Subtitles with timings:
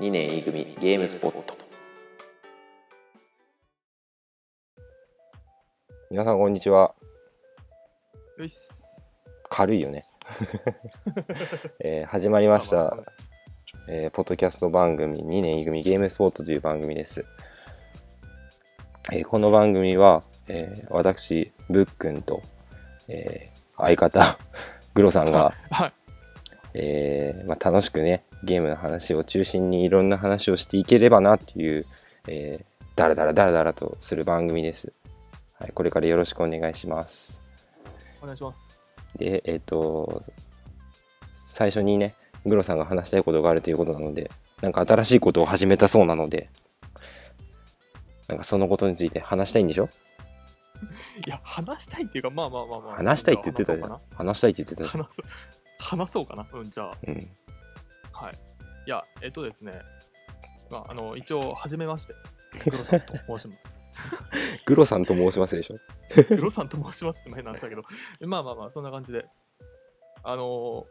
[0.00, 1.56] 2年 E 組ゲームスポット。
[6.10, 6.94] 皆さんこんにちは。
[8.38, 9.02] よいっす。
[9.50, 10.02] 軽いよね、
[11.82, 12.96] えー始まりました。
[13.88, 17.24] えーポッドキャスト番組2年 E 組ゲームスポットという番組です、
[19.12, 22.42] えーこの番組は、えー私ぶっくんと、
[23.08, 24.38] えー相方
[24.94, 25.97] グロさんが、 はい。
[26.74, 31.86] えーまあ、楽しくねゲームの話を中心にいろんな話をしていければなっていう、
[32.26, 34.92] えー、だらだらだらだらとする番組です、
[35.58, 37.42] はい、これからよろしくお願いします
[38.22, 38.96] お願いします。
[39.16, 40.22] でえっ、と
[41.32, 46.50] 最初にねグロさんが話したいことがあるということなのでなんか新しいことを始めたそうなので
[48.28, 49.88] なんかそのことについて話したいんでしょ？
[51.26, 52.96] いや、話したいっていうか、まあまあまあまあ。
[52.96, 54.88] 話したいって言ってたじゃ話したいって言ってた。
[54.88, 55.22] 話。
[55.78, 56.46] 話そうかな。
[56.52, 57.14] うん、じゃあ、うん、
[58.12, 58.34] はい。
[58.86, 59.82] いや、えっとですね。
[60.70, 62.14] まあ、あの、一応、はじめまして。
[62.64, 63.80] グロさんと申します。
[64.66, 65.78] グロさんと申しますでしょ？
[66.34, 67.82] グロさんと申しますって変な話だけど、
[68.20, 69.26] まあまあまあ、そんな感じで。
[70.24, 70.86] あの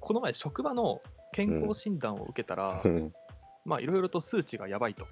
[0.00, 1.00] この前、職場の
[1.32, 3.14] 健康診断を受けたら、うん
[3.64, 5.06] まあ、いろいろと数値がやばいと。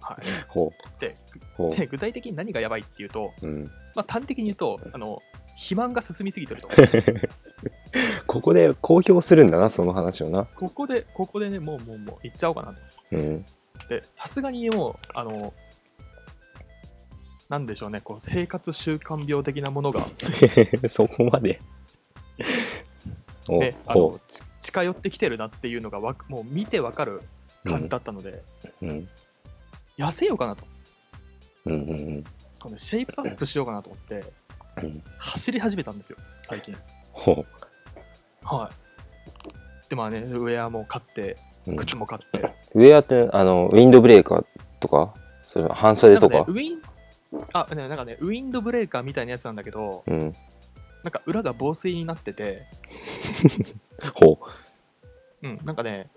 [0.00, 0.16] はい。
[0.48, 1.16] ほで
[1.76, 5.20] で具体的に何がやばいっていうと、う、うん、まあ、端的に言うと、あの
[5.60, 6.68] 肥満が進みすぎてると。
[8.26, 12.78] ここで公表するんだなその話をなここで、ここでね、もう、もう、もう、言っちゃおうかなと。
[13.12, 13.46] うん
[13.88, 15.52] で、さすがにもう、あの、
[17.48, 20.06] なんでしょうね、こう生活習慣病的なものが、
[20.88, 21.60] そこまで。
[23.48, 27.22] おね、あほのち近寄ってきてるなっていうのがわもう見てわかる
[27.64, 28.42] 感じだったので、
[28.80, 28.86] う。
[28.86, 29.08] うん。
[29.98, 30.64] 痩せようかなと。
[31.66, 32.24] うんうんうん。
[32.60, 34.24] このシェイプアップしようかなと思って、うん
[35.18, 36.76] 走り始めたんですよ、最近。
[37.12, 37.44] ほ
[38.42, 39.90] はい。
[39.90, 41.36] で、まあね、ウェアも買って、
[41.76, 44.46] 靴も買って、ウェアって、あの、ウィンドブレーカー
[44.80, 45.14] とか？
[45.44, 46.40] それ半袖とか？
[46.40, 46.82] ウィン、
[47.52, 50.34] あ、ね、なんかね、ウィンドブレーカーみたいなやつなんだけど、うん。
[51.02, 52.66] なんか裏が防水になってて、
[54.14, 54.38] ほ
[55.42, 56.10] うん、なんかね、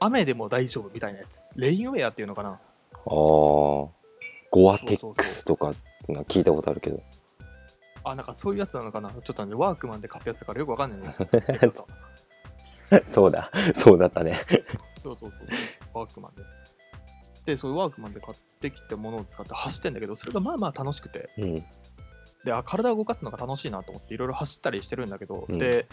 [0.00, 1.44] 雨でも大丈夫みたいなやつ。
[1.56, 2.54] レインウェアっていうのかなう。
[2.54, 2.60] ああ。
[4.50, 5.74] ゴアテックスとか
[6.08, 7.02] が聞いたことあるけど。
[8.04, 11.14] あ、なんかそういうやつなのかなちょっとね、ワークマンで買ったやつだからよくわかんないね。
[13.06, 13.50] そうだ。
[13.74, 14.38] そうだったね。
[15.02, 15.36] そうそうそ
[15.96, 16.42] う、ワークマンで。
[17.46, 21.64] で、そういうワークマンで買ってきたものを使って走ってんだけど、それがまあまあ楽しくて、うん。
[22.44, 25.86] で、あ、体を動かすのが楽しいなと思っていろいろ走ったりしてるんだけど、うんで、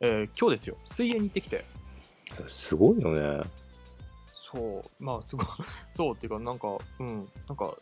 [0.00, 1.64] えー今日ですよ、水泳に行ってきて、
[2.46, 3.42] すごいよね。
[4.32, 5.46] そう、まあすごい、
[5.90, 7.74] そうっていうか、なんか、うん、なんか、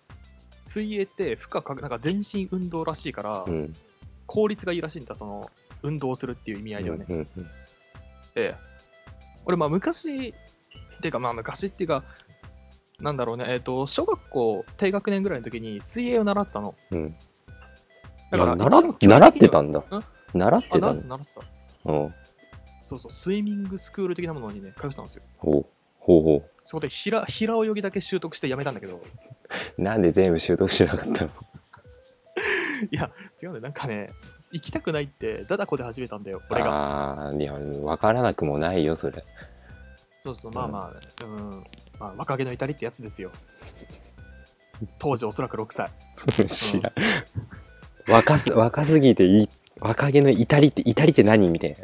[0.63, 3.75] 水泳って負荷かけ、なんか全身運動らしいから、うん。
[4.27, 5.51] 効率がいいらしいんだ、その、
[5.83, 7.07] 運動するっていう意味合いではね。
[7.09, 7.47] うんうん
[8.35, 8.55] で、
[9.45, 12.03] 俺、まあ昔、っていうか、まあ昔っていうか、
[12.99, 16.75] なんだろうね、えっ、と、小学校低学年ぐらいの時に水泳を習ってたの。
[16.93, 17.15] うん。
[18.31, 19.85] だからあ習習ってたんだん？
[20.33, 21.17] 習ってあ、たんだ。
[21.19, 21.93] 習ってた。
[21.93, 22.15] うん。
[22.85, 25.23] そうそう、スイミングスクール的なものにね、通ってたんですよ。
[25.39, 25.67] ほう。
[25.99, 29.03] ほうほそこで平平泳ぎだけ習得してやめたんだけど、
[29.79, 29.83] う。
[29.83, 31.31] なんで全部習得しなかったの？
[32.91, 33.11] いや、
[33.43, 34.11] 違うんだよ、なんかね、
[34.53, 36.71] 行きたくないって、ダダこで始めたんだよ、俺が。
[36.71, 39.25] ああ、いや、わからなくもないよ、それ。
[40.25, 41.65] そうそう、まあまあ、うん、
[41.99, 43.31] まあ、若気の至りってやつですよ。
[44.99, 45.91] 当時おそらく6歳。
[46.49, 46.93] 知らん。
[48.11, 49.49] 若す、若すぎてい、
[49.81, 51.49] 若気の至りって、至りって何？
[51.49, 51.77] みたいな。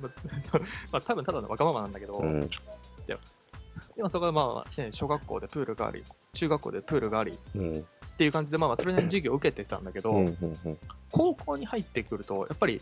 [0.00, 0.08] ま
[0.92, 2.48] まあ、多分ただの若ママなんだけど、うん。
[4.00, 6.02] でもそこはまあ、ね、小学校でプールがあり、
[6.32, 7.84] 中学校でプールがありっうん。
[8.16, 10.24] ていう感じで、まあまあ、それなりに授業を受けてたんだけど、
[11.12, 12.80] 高校に入ってくると、やっぱり、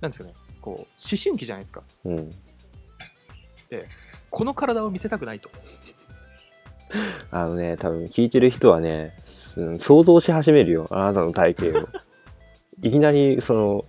[0.00, 0.86] なんですかね、こう、思
[1.20, 1.82] 春期じゃないですか。
[2.04, 2.32] うん。
[4.30, 5.50] この体を見せたくないと。
[7.32, 10.86] あのね、多分聞いてる人はね、す想像し始めるよ。
[10.92, 11.88] あなたの体型を。
[12.82, 13.84] いきなり、その、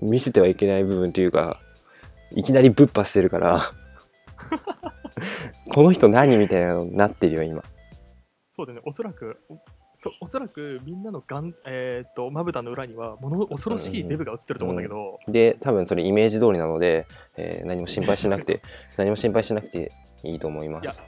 [0.00, 1.60] 見せてはいけない部分というか、
[2.30, 3.72] いきなりぶっ破してるから、
[5.72, 7.62] この人何みたいなのになってるよ、今。
[8.50, 9.56] そうだね、おそらく、お
[9.94, 17.06] そおそらくみんなのがん、えー、とまぶたの裏には、もの恐ろしいデブが映ってると思うんだけど、で、多分それイメージ通りなので、
[17.36, 18.62] えー何も心配しなくて、
[18.96, 19.92] 何も心配しなくて
[20.22, 21.02] いいと思いまいやす。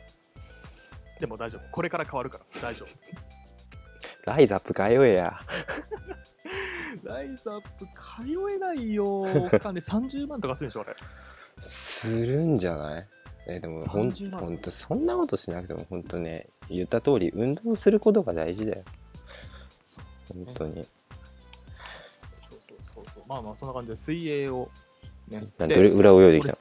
[1.20, 4.30] でも大丈夫、これから変わるから、大丈夫。
[4.30, 5.40] ライザップ通えや。
[7.04, 10.96] ライズアップ通えないよ、お金30万とかするんでしょ、あれ。
[11.58, 13.08] するんじゃない？
[13.46, 18.82] えーでもほん30万ほんとそんなことしなくても本当ね言った通り運動することが大事だよ
[20.28, 20.87] 本当に
[22.42, 23.25] そうそうそうそう。
[23.26, 24.69] まあまあ、そんな感じで水泳を、
[25.28, 25.42] ね。
[25.58, 26.54] どれ裏泳いできたの？
[26.54, 26.58] い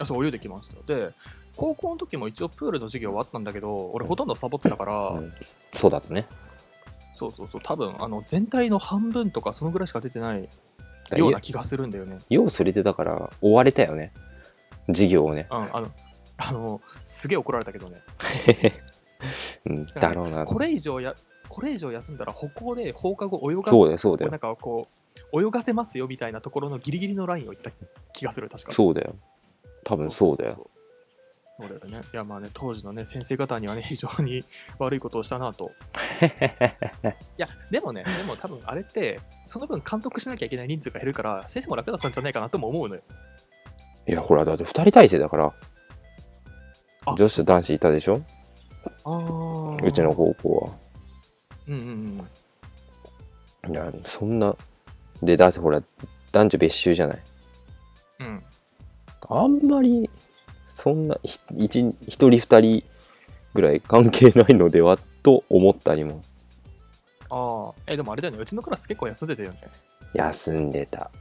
[0.00, 0.82] あそう泳いできました。
[0.82, 1.10] で、
[1.56, 5.32] 高校の時も一応プールの授業はあったんだけど、俺ほとんどサボってたから、うん
[5.72, 6.26] そうだったね。
[7.14, 10.48] そうそうそう、多分あの全体の半分とかそのぐらいしか出てない
[11.16, 12.18] ような気がするんだよね。
[12.30, 14.12] ようそれてたから追われたよね。
[14.94, 15.46] 授業をね。
[15.50, 15.92] うん、あの、
[16.36, 18.02] あの、すげえ怒られたけどね。
[19.66, 20.44] うん、だろうな。
[20.44, 21.14] これ以上や、
[21.48, 24.40] これ以上休んだら歩行で放課後泳がすそうだよ、そうだよなん。
[24.40, 24.82] かこ
[25.32, 27.70] う、泳がせますよみたいなところのギリギリのラインを言った
[28.12, 29.14] 気がする、確かそうだよ。
[29.84, 30.70] 多分そうだよ。
[31.60, 32.00] そうだよね。
[32.12, 34.44] いや、まあね、当時のね、先生方にはね、非常に
[34.78, 35.72] 悪いことをしたなと。
[36.22, 43.02] いや、でもね、でも多分あれって、その分監督しなきゃいけない人数が減るから、先生も楽だったんじゃないかなとも思うのよ。
[44.10, 45.52] いや、ほら、だって2人体制だから。
[47.06, 48.20] あ女子と男子いたでしょ？
[49.04, 50.12] ああうちの。
[50.12, 50.72] 高校は。
[51.68, 52.26] うんうん
[53.66, 53.72] うん。
[53.72, 54.56] いや、そんな。
[55.22, 55.80] で、だってほら、
[56.32, 57.18] 男女別州じゃない？
[58.18, 58.42] うん。
[59.28, 60.10] あんまり、
[60.66, 61.94] そんな、一人
[62.30, 62.82] 二人
[63.54, 66.20] ぐらい関係ないのではと思ったりも。
[67.30, 69.60] ああ、え、でもあれだよね、うちのクラス結構休んでたよね。
[70.14, 71.12] 休んでた。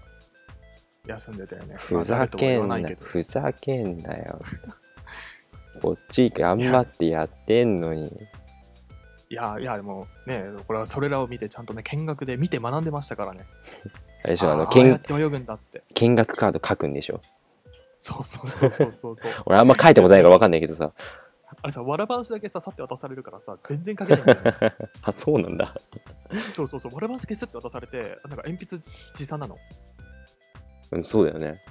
[1.07, 1.75] 休んでたよね。
[1.77, 4.39] ふざけんなふざけんなよ。
[5.81, 8.07] こっち頑張ってやってんのに。
[9.29, 13.45] いや、いや、でもね、これはそれらを見て、ちゃんとね、見学で見て学んでましたからね。
[14.23, 14.83] あれでしょ、あの、見。
[15.93, 17.21] 見学カード書くんでしょ？
[17.97, 19.31] そうそうそうそうそうそう。
[19.45, 20.91] 俺あんま書いたことないから分かんないけどさ。
[21.61, 24.73] あれさ、わらばんしだけさ、さって渡されるからさ、全然書けないんだよね。
[25.01, 25.75] あ、そうなんだ。
[26.53, 28.81] そうそうそう、わらばんし消すって渡されて、なんか鉛筆
[29.15, 29.57] 持参なの。
[30.91, 31.63] うん、そうだよね。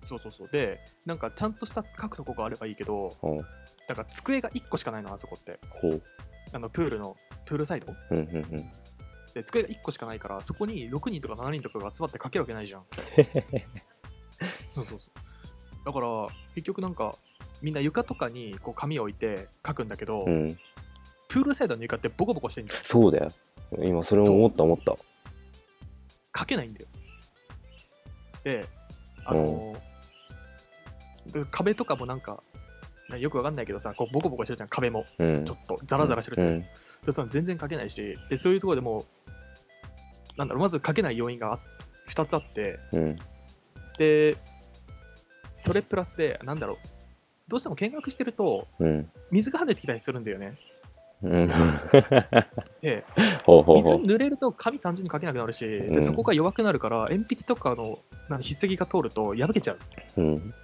[0.00, 0.48] そうそうそう。
[0.50, 3.36] で、なんかちゃんとした書くとこがあればいいけど、うん。
[3.88, 5.58] なんか机が1個しかないの、あそこって。
[5.70, 6.02] ほう。
[6.52, 7.16] あのプールの、
[7.46, 7.92] プールサイド？
[8.10, 8.70] うんうんうん。
[9.34, 12.84] で、机が1個しかないから、そこに6人とか7人とかが集まって書けるわけないじゃん。
[14.74, 15.84] そうそうそう。
[15.84, 17.16] だから、結局なんか、
[17.60, 20.58] みんな床とかにこう紙を置いて書くんだけど、うん。
[21.28, 22.84] プールサイドの床ってボコボコしてんじゃん。
[22.84, 23.32] そうだよ。
[23.78, 24.96] 今それも思った思った。
[26.38, 26.86] 書けないんだよ。
[28.48, 28.64] で、
[29.26, 29.76] あの
[31.50, 32.42] 壁とかもなんか、
[33.10, 35.04] ねよくわかんないけどさ、こうボコボコしてるじゃん、壁も。
[35.18, 35.54] うんちょ。
[35.54, 36.66] っとザラザラしてるじゃんうん。
[37.04, 41.60] でその全然書けないし、で、そういうところでもう、なんだろう、まず書けない要因が
[42.08, 43.18] 2つあって、うん。
[43.98, 44.36] で、
[45.50, 46.76] それプラスで、なんだろう、
[47.48, 49.10] どうしても見学してると、うん。
[49.30, 50.56] 水が跳ねてきたりするんだよね。
[51.22, 51.48] うん。
[52.80, 53.04] で。
[53.46, 57.98] 水濡れると紙単純に書けなくなるし、うんでそこが弱くなるから、鉛筆とかの
[58.28, 59.78] なん筆跡が通ると破けちゃう。
[60.16, 60.54] うん。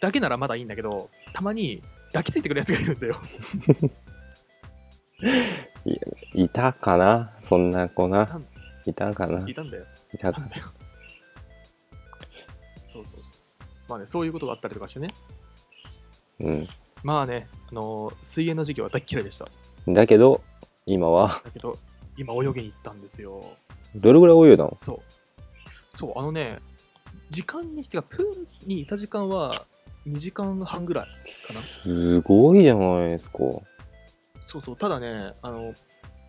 [0.00, 1.82] だけならまだいいんだけど、たまに
[2.12, 3.20] 焼き付いてくるやつがいるんだよ。
[6.34, 7.32] いたかな？
[7.42, 8.40] そんな子な。
[8.86, 9.48] いたかな？
[9.48, 9.84] いたんだよ。
[10.14, 10.66] いたんだよ。
[12.86, 13.22] そうそうそう。
[13.88, 15.08] まあね、そういうことがあったりとかしてね。
[16.40, 16.68] うん。
[17.02, 19.48] まあね、あのー水泳の授業は大っ嫌いでした。
[19.86, 20.42] だけど、
[20.86, 21.78] 今は、だけど、
[22.16, 23.42] 今泳ぎに行ったんですよ。
[23.94, 24.74] どれぐらい泳いだの？
[24.74, 25.00] そう。
[25.90, 26.58] そう、あのね、
[27.30, 29.66] 時間にしてか、プールにいた時間は
[30.06, 31.04] 2時間半ぐらい
[31.46, 31.60] かな。
[31.60, 33.38] すごいじゃないですか。
[34.46, 35.74] そうそう、ただね、あの、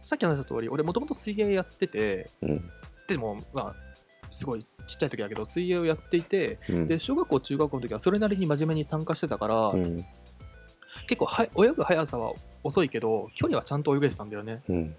[0.03, 2.69] さっき話した通り、俺もともと水泳やってて、うん。
[3.07, 3.75] でも、まあ、
[4.31, 6.87] すごいちっちゃい時だけど、水泳をやっていて、うん。
[6.87, 10.05] で、小学校、中学校の時はそれなりに真面目に参加してたから、うん。
[11.07, 14.61] 結構は泳ぐ速さは遅いけど、距離はちゃんと泳げてたんだよね。
[14.69, 14.85] うん。
[14.87, 14.93] じ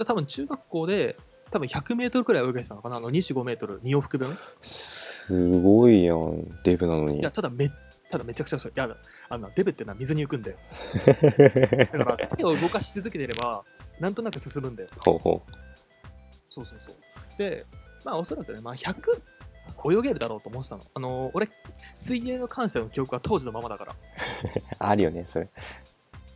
[0.00, 1.16] ゃあ多分中学校で、
[1.50, 4.36] 多分100メートルくらい泳げてたのかな、あの25メートル、2往復分？
[4.62, 6.60] すごいやん。
[6.64, 7.30] デブなのにいや、。
[7.30, 7.70] ただめ、
[8.10, 8.72] ただめちゃくちゃ遅い。
[8.72, 8.96] いや、
[9.28, 10.56] あのデブってのは水に浮くんだよ。
[11.92, 13.64] だから手を動かし続けてれば、
[14.00, 14.88] なんとなく進むんだよ。
[15.04, 15.42] ほうほ
[16.48, 16.94] そうそうそう。
[17.38, 17.66] で、
[18.04, 19.20] まあおそらくね、まあ100
[19.84, 20.84] 泳げるだろうと思ってたの。
[20.94, 21.48] あの、俺、
[21.94, 23.92] 水泳に関しての記憶は当時のままだから。
[23.92, 23.96] う。
[24.78, 25.48] あるよね、それ。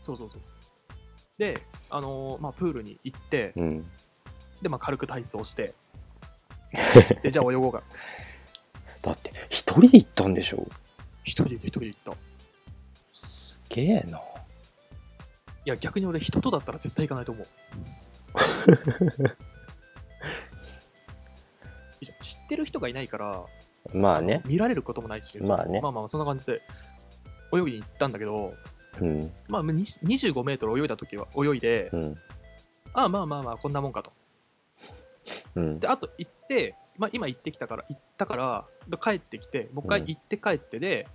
[0.00, 0.40] そうそうそう。
[1.38, 3.90] で、あのまあプールに行って、うん。
[4.60, 5.74] で、まあ軽く体操して、
[7.22, 7.82] で、じゃあ泳ごうか。
[9.04, 10.66] だって、一人で行ったんでしょ？
[11.24, 12.12] 一人で一人で行った。
[12.12, 12.14] い
[13.14, 14.20] すげえな。
[15.64, 17.46] や、逆に俺、人とだったら絶対行かないと思う。
[22.52, 23.46] ってる人がいないから、
[23.94, 24.50] まあねの。
[24.50, 26.60] 見られることもないし、まあねまあまあ、そんな感じで
[27.52, 28.54] 泳ぎに行ったんだけど、
[29.00, 29.32] うん。
[29.48, 32.16] まあ、に25メートル泳いだ時は泳いで、うん。
[32.92, 34.12] ああまあまあまあ、こんなもんかと。
[35.56, 35.88] うんで、。
[35.88, 41.08] あと行って、まあ、今行ってきたから、行ったから、で帰ってきて、もう一回うん行って帰ってで、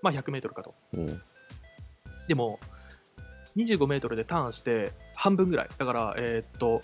[0.00, 0.74] まあ100メートルかと。
[0.94, 1.22] うん。
[2.28, 2.58] でも、
[3.56, 5.68] 25メートルでターンして半分ぐらい。
[5.76, 6.80] だから、えーっと、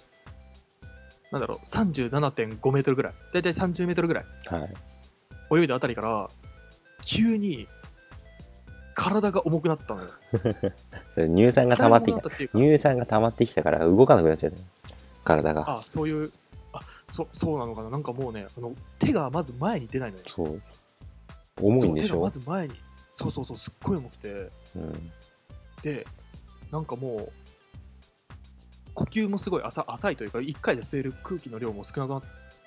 [1.30, 3.14] なんだろう、37.5メートルぐらい。
[3.32, 4.24] だいたい30メートルぐらい。
[4.46, 4.74] はい。
[5.60, 6.30] 泳いだあたりから、
[7.04, 7.68] 急に
[8.94, 10.10] 体が重くなったのよ。
[11.14, 12.20] それ乳酸が溜まってきた。
[12.20, 12.58] 体が重くなったっていうか。
[12.58, 14.58] 乳酸が溜まってきたから動かなくなっちゃうね。
[15.24, 15.62] 体が。
[15.66, 16.28] あそういう、
[16.72, 20.24] あそそうなのかな、なんかもうね、あの手がまず前に出ないのよ。
[20.26, 20.62] そう。
[21.60, 22.08] 重いんでしょ？
[22.08, 22.74] そう手がまず前に、
[23.12, 25.12] そうそうそう、すっごい重くて、うん。
[25.82, 26.06] で、
[26.72, 27.32] なんかもう、
[28.98, 32.22] 呼吸もすごい浅浅いというか、1回で吸える空気の量も少なくなっ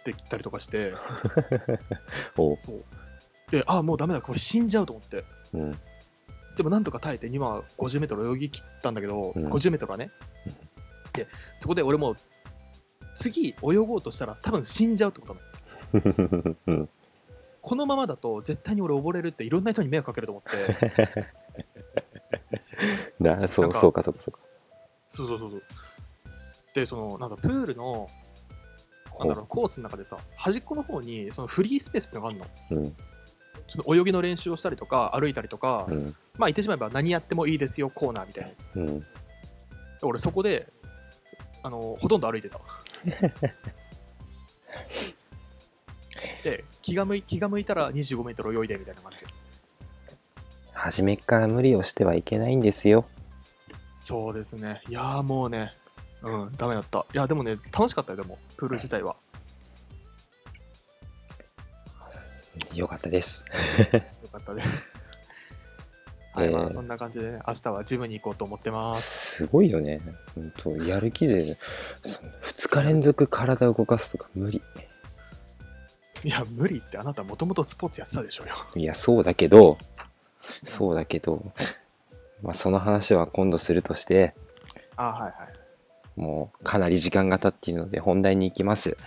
[0.06, 0.94] てきたりとかして、
[2.36, 2.84] そう。
[3.52, 5.26] で、あもうダメだ、これ死んじゃうと思って。
[5.54, 5.78] うん
[6.58, 10.12] でもなんとか耐えて、今は50メートル泳ぎ切ったんだけど、うん50メートルはね。
[11.14, 11.28] で、
[11.60, 12.18] そこで俺もう、
[13.16, 15.42] 次泳ごうとしたら多分死んじゃうってことな
[16.44, 16.56] の。
[16.68, 16.90] うん
[17.62, 21.28] このままだと絶対に俺溺れるっていろんな人に迷惑かけると思って、
[23.24, 24.40] なそうそうかそうかそうか
[25.08, 25.64] そうそうそうそう。
[26.74, 28.10] で、その、なんかプールの、
[29.20, 32.46] なんだろう、コースの中でさ、端っこの方にそのフリースペースってのがあるの。
[32.72, 32.96] うん
[33.74, 38.70] その泳ぎの練習をしたりとか、歩いたりとか、うんまあ言ってしまえば何やってもいいですよコーナーみたいなやつ。
[38.76, 39.06] うん
[40.02, 40.68] 俺そこで、
[41.64, 42.60] あの、ほとんど歩いてた。
[46.44, 49.26] で、気が向い気が向いたら25メートル泳いでみたいな感じ。
[50.74, 53.06] 初めっから無理をしてはいけないんですよ
[53.94, 54.82] そうですね。
[54.90, 55.72] いやーもうね、
[56.24, 57.06] うん、ダメだった。
[57.14, 59.16] いや、でもね、楽しかったよ、でも、プール自体は。
[62.74, 63.44] よかったです
[64.24, 64.68] よかったです。
[66.34, 69.36] はい、えーまあそんな感じでね、明日はジムに行こうと思ってます。
[69.38, 70.00] すごいよね
[70.34, 71.58] 本当やる気で
[72.04, 74.62] その2日連続体を動かすとか無理
[76.24, 78.56] いや、無理ってあなたもともとスポーツやってたでしょうよ。
[78.76, 79.78] いやそうだけど
[80.42, 81.52] そうだけど
[82.42, 84.34] まあその話は今度するとして
[84.96, 85.61] あはいはい。
[86.16, 88.98] もうかなり時間が経っているので本題に行きます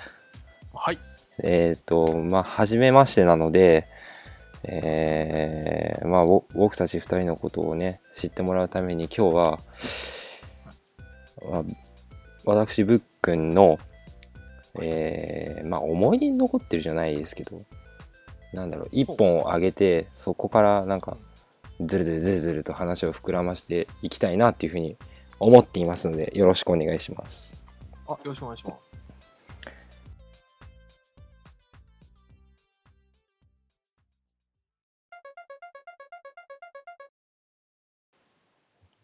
[0.73, 0.99] はい。
[1.43, 3.87] えっ、とまあ初めましてなので
[4.63, 9.61] えーまあぼ僕たち2人のことをね知ってもらうために今日は、
[11.51, 11.65] まあ
[12.45, 13.79] 私ぶっくんの
[14.81, 17.63] えーまあ思い出に残ってるじゃないですけど
[18.53, 21.17] なんだろう一本を上げてそこからなんか
[21.81, 24.97] ずるずるずるずると話を膨らましていきたいなっていうふうに
[25.39, 27.57] 思っていますのでよろしくお願いします。
[28.07, 29.05] あ、よろしくお願いします。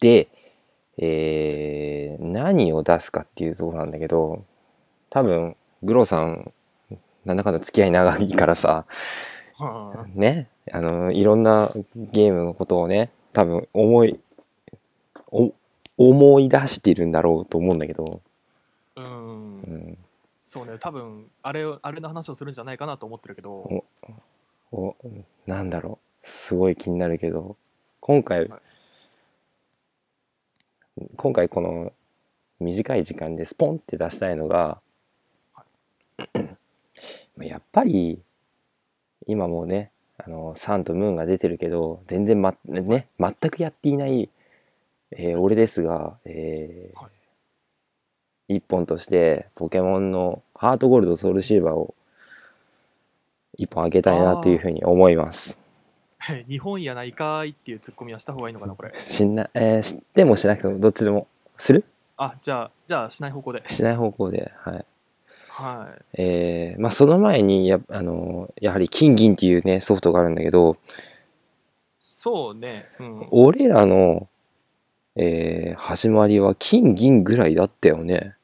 [0.01, 0.29] で、
[0.99, 4.45] えー何を出すかっていうところなんだけど
[5.09, 6.53] 多分グロさん
[7.25, 8.87] なんだかんだ付き合い長いからさ
[9.59, 14.21] はねあのいろんなゲームのことをね多分思い
[15.31, 15.53] お
[16.01, 18.23] 思い出してるんだろうと思うんだけど、
[18.95, 19.61] あ、うん。
[19.61, 19.71] う。
[19.71, 19.99] ん、
[20.39, 23.85] そうね、多分あれをあれの話をするんじゃないかなと思ってるけど、
[24.73, 24.97] お
[25.47, 26.27] なんだろう。
[26.27, 27.57] すごい気になるけど。
[28.01, 28.61] 今回、はい。
[31.17, 31.93] 今回この
[32.61, 34.81] 短い時間でスポンって出したいのが、
[37.37, 38.23] まあ やっぱり
[39.27, 44.31] 今もうねあのサンとムーンが出てるけど全然、まね、全くやっていない、
[45.13, 47.11] えー俺ですが、えーはい
[48.53, 51.95] 一本としてポケモンのハートゴールドソウルシルバーを
[53.57, 55.61] 一本あげたいなというふうに思います。
[56.49, 58.93] 日本やないかーいっていうツッコミはした方がいいのかな、これ。
[58.95, 61.85] しんな、えー知ってもしなくてもどっちでもする？
[62.17, 63.63] あ、じゃあ、じゃあしない方向で。
[63.69, 64.85] しない方向ではい
[65.49, 66.21] はい。
[66.21, 70.77] えーまあその前にやあのやはり金銀っていうねソフトがあるんだけど
[72.01, 72.87] そうね。
[72.99, 73.29] うん。
[73.31, 74.29] 俺らの、
[75.17, 78.37] えー始まりは金銀ぐらいだったよね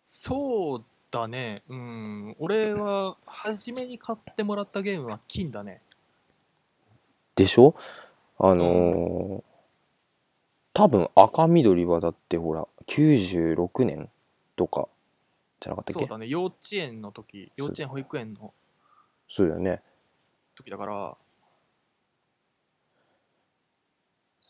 [0.00, 1.62] そうだね。
[1.68, 2.36] うん。
[2.38, 5.80] 俺は、初めに買ってもらったゲームは金だね。
[7.34, 7.74] でしょ？
[8.38, 9.42] あのー
[10.72, 14.08] 多分赤緑はだってほら96年
[14.54, 14.88] とか
[15.58, 16.00] じゃなかったっけ？
[16.00, 16.28] そうだね。
[16.28, 18.54] 幼稚園の時、幼稚園保育園の
[19.28, 19.82] そうだよね
[20.54, 21.16] 時だから、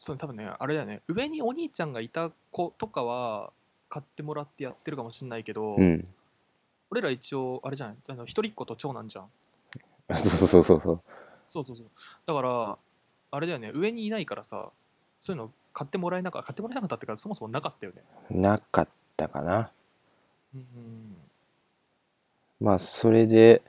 [0.01, 1.03] そう多分ね、あれだよね。
[1.09, 3.53] 上にお兄ちゃんがいた子とかは、
[3.89, 6.05] 買ってもらってやってるかもしれないけど、うん
[6.93, 9.29] 俺ら一応、あれじゃない、あの一人っ子と長男じゃん。
[10.17, 11.03] そうそうそうそう
[11.49, 11.87] そうそうそう。
[12.27, 12.79] だから、
[13.31, 14.71] あれだよね、上にいないからさ、
[15.21, 18.03] そういうの買ってもらえなかった、買ってもらえなかったっていうか、そもそもなかったよね。
[18.31, 19.71] なかったかな
[20.55, 21.17] うんうん。
[22.61, 23.63] まあそれで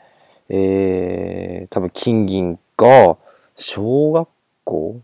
[0.54, 3.18] えー、多分金銀が
[3.56, 4.28] 小学
[4.66, 5.02] 校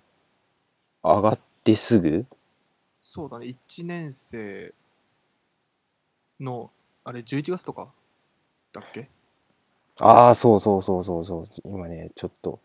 [1.16, 2.26] 上がってすぐ？
[3.02, 4.74] そうだね、1年生
[6.40, 6.72] の、
[7.04, 7.88] あれ、11月とか？
[8.74, 9.10] だっけ？
[10.00, 11.48] ああそうそうそうそうそう。
[11.66, 12.60] 今ねちょっと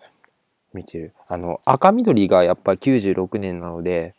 [0.75, 1.13] 見てる。
[1.29, 4.15] あの赤緑がやっぱ96年なので、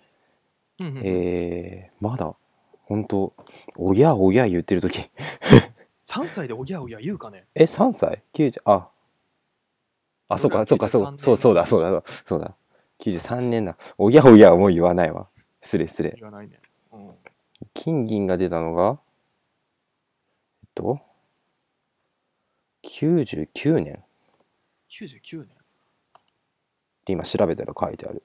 [0.79, 2.33] うんうんえー、まだ
[2.85, 3.33] 本当
[3.75, 5.05] おぎゃおぎゃ言ってる時。
[6.01, 7.45] 3歳でおぎゃおぎゃ言うかね？
[7.53, 8.89] え3歳 ?90 あ。
[10.29, 11.13] あそうかそうかそうか。
[11.19, 12.55] そうそうだそうだそうだ
[13.03, 15.27] 93年だおぎゃおぎゃはもう言わないわ。
[15.61, 16.13] 失礼失礼。
[16.15, 16.57] 言わないね。
[16.93, 17.11] うん。
[17.73, 18.97] 金銀が出たのが
[20.63, 20.99] えっと
[22.83, 24.03] 99年。
[24.89, 25.43] 99年。
[25.43, 25.47] っ
[27.05, 28.23] て今調べたら書いてある。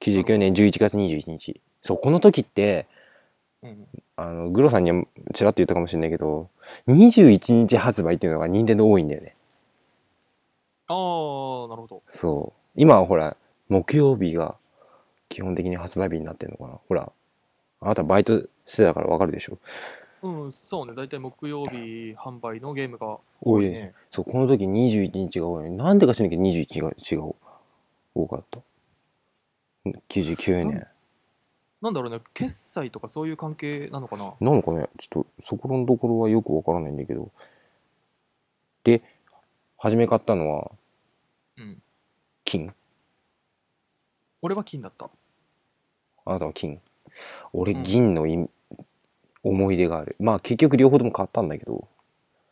[0.00, 1.60] 99年11月21日。
[1.80, 2.86] そうこの時って
[3.62, 3.86] うん。
[4.16, 5.02] あのグロさんには
[5.32, 6.50] ちらっと言ったかもしれないけど
[6.88, 9.34] 21日発売っていうのが任天堂多いんだよね。
[10.88, 12.02] ああ、なるほど。
[12.10, 12.58] そう。
[12.74, 13.34] 今はほら
[13.68, 14.56] 木曜日が
[15.28, 16.78] 基本的に発売日になってるのかな？
[16.88, 17.12] ほら
[17.80, 19.58] あなたバイトしてたからわかるでしょ。
[20.22, 20.94] うん、そうね。
[20.94, 23.92] 大体木曜日販売のゲームが多いね。
[24.10, 27.24] そうこの時21日が多いなんでか知らないけど21日が
[28.14, 28.60] 多かった。
[30.10, 30.86] 99年
[31.80, 34.34] なんだろうね、決済とかそういう関係なのかな？
[34.40, 37.32] なのかねちょっとそこのところはよくわからないんだけど。
[38.84, 39.02] で
[39.76, 40.70] 初め買ったのは
[41.56, 41.82] うん。
[42.44, 42.72] 金
[44.42, 45.08] 俺は金だった？
[46.24, 46.80] あなたは金。
[47.52, 47.82] 俺うん。
[47.82, 48.48] 銀のい、
[49.42, 50.16] 思い出がある。
[50.18, 51.88] まあ結局両方とも買ったんだけど。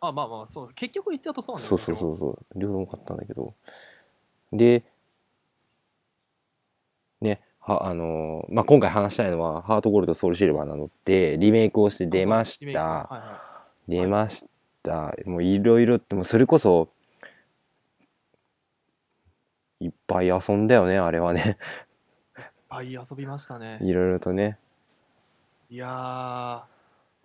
[0.00, 0.70] あ、まあまあ、そう。
[0.74, 2.58] 結局言っちゃうとそうなんだそうそうそうそう。
[2.58, 3.44] 両方とも買ったんだけど。
[4.52, 4.82] で
[7.20, 12.80] ねはあのーまあ今回話したいのはハートゴールドソウルシルバーなのってリメイクをして出ましリメイク。
[12.80, 13.40] たはいは
[13.86, 14.44] 出まし
[14.82, 15.14] た。
[15.26, 16.88] もういろいろってもうそれこそ
[19.80, 21.58] いっぱい遊んだよねあれはね
[22.38, 22.40] い。
[22.40, 23.78] いっぱい遊びましたね。
[23.82, 24.58] いろいろとね
[25.70, 26.64] いや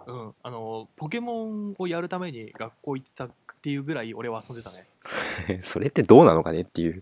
[0.06, 0.34] ー、うん。
[0.44, 3.32] あの、ポケモンをやるために学校行ってたっ
[3.62, 4.88] ていうぐらい俺は遊んでたね。
[5.62, 7.02] それってどうなのかねっていう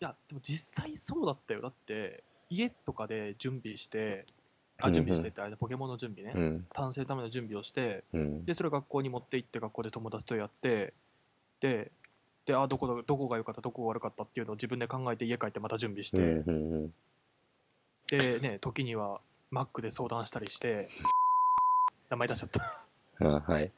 [0.00, 1.60] や、でも実際そうだったよ。
[1.60, 4.26] だって、家とかで準備して、
[4.78, 6.32] あ、うんうん準備してって、あれポケモンの準備ね。
[6.36, 10.94] うん単成のための準備をして、うんで、それを学校に持って行って、学校で友達とやって、
[11.60, 11.90] で、
[12.46, 16.94] で、あ、どこだどこが良かった、どこが悪かったっていうのを自分で考えて家帰ってまた準備して、うんうんうん。
[18.08, 19.20] で、ね、時には
[19.52, 20.88] Mac で相談したりして、
[22.08, 22.84] 名前出しちゃった。
[23.20, 23.72] あはい。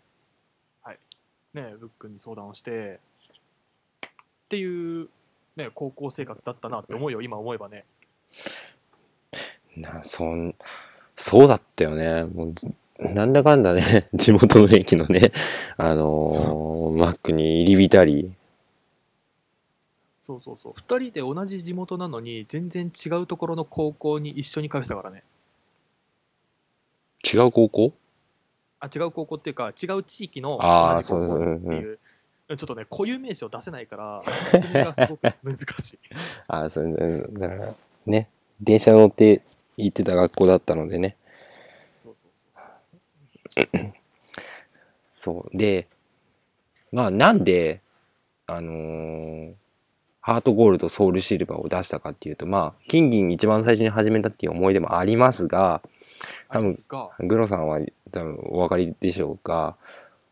[1.54, 3.00] ね、ブックに相談をして、
[4.06, 4.10] っ
[4.48, 5.08] ていう、
[5.56, 7.84] ね、高校生活だったなって思うよ、今思えばね。
[9.76, 10.54] なそん
[11.16, 12.24] そうだったよね。
[12.24, 12.66] もうず
[12.98, 15.30] なんだかんだね地元の駅のね
[15.76, 18.34] あのーマックに入り浸り
[20.28, 20.72] そうそうそう。
[20.72, 25.24] 2人で同じ地元なのに、全然違うところの高校に一緒に通ってたからね。
[27.24, 27.94] 違う高校？
[28.78, 31.98] あ、違う高校っていうか、違う地域の同じ高校そうそううんっていう。
[32.48, 35.98] ちょっとね、固有名詞を出せないから、説明がすごく難しい。
[36.46, 38.28] あそれうんだからね
[38.60, 39.42] 電車乗って
[39.76, 41.16] 行ってた学校だったのでね
[42.02, 42.16] そう
[43.54, 43.92] そうそう
[45.44, 45.88] そうで
[46.90, 47.80] まあなんで
[48.46, 49.54] あのー
[50.28, 55.80] ハートゴールドソウルシルバーを出したかっていうとまあ金銀一番最初に始めたっていう思い出もありますが
[56.50, 56.76] 多分
[57.20, 57.80] グロさんは
[58.12, 59.76] 多分お分かりでしょうか、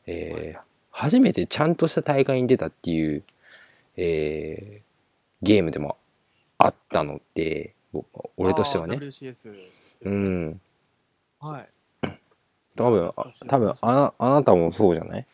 [0.07, 0.67] えー
[0.99, 3.23] 初めてちゃんとした大会に出たっていう、
[3.99, 4.83] えー
[5.43, 5.99] ゲームでも
[6.57, 8.07] あったので僕
[8.39, 8.97] 俺としてはね。
[8.97, 9.55] WCS ですね。
[10.05, 10.61] うん。
[11.39, 11.69] はい。
[12.77, 13.13] 多分
[13.47, 15.27] 多分あなあなたもそうじゃない？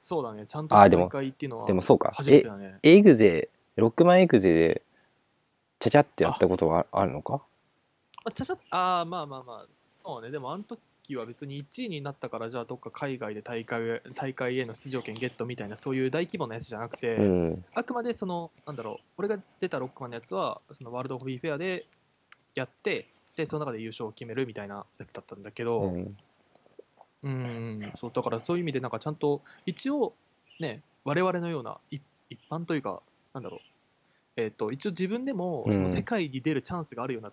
[0.00, 2.12] そうだね、ちゃんとしたあーでも大会っていうのはでもそうか。
[2.14, 2.76] 初めてだね。
[2.84, 4.82] エグゼロックマンエグゼで
[5.80, 7.34] ちゃちゃってやったことはあるのか？
[7.34, 17.64] まあ、ちゃちゃああ、まあまあまあ、そうね、でもあの時は別に1位になったから、じゃあどっか海外で大会へ大会への出場権ゲットみたいな、そういう大規模なやつじゃなくて、うん。
[17.74, 21.84] あくまでその、なんだろう、俺が出たロックマンのやつは、そのワールドホビーフェアで
[22.54, 30.14] やって、で、その中で優勝を決めるみたいなやつだったんだけど、ううんーん、そう、だからそういう意味で、なんかちゃんと、一応、
[30.60, 33.02] ね、我々のような一一般というか、
[33.36, 33.60] なんだろう、
[34.36, 35.82] えっ、と、一応自分でも、そうん。
[35.82, 37.32] の世界に出るチャンスがあるような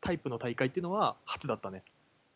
[0.00, 1.84] タイプの大会っていうのは初だったね。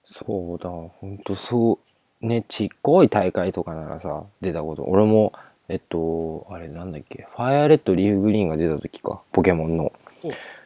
[0.05, 0.70] そうだ。
[0.70, 1.81] ほんとそ
[2.23, 2.27] う。
[2.27, 4.85] ねちっこい大会とかならさ出たこと。
[4.85, 5.33] 俺も
[5.68, 7.27] えっとあれなんだっけ。
[7.35, 9.23] ファイアレッドリーフグリーンが出た時か。
[9.33, 9.92] ポケモンの。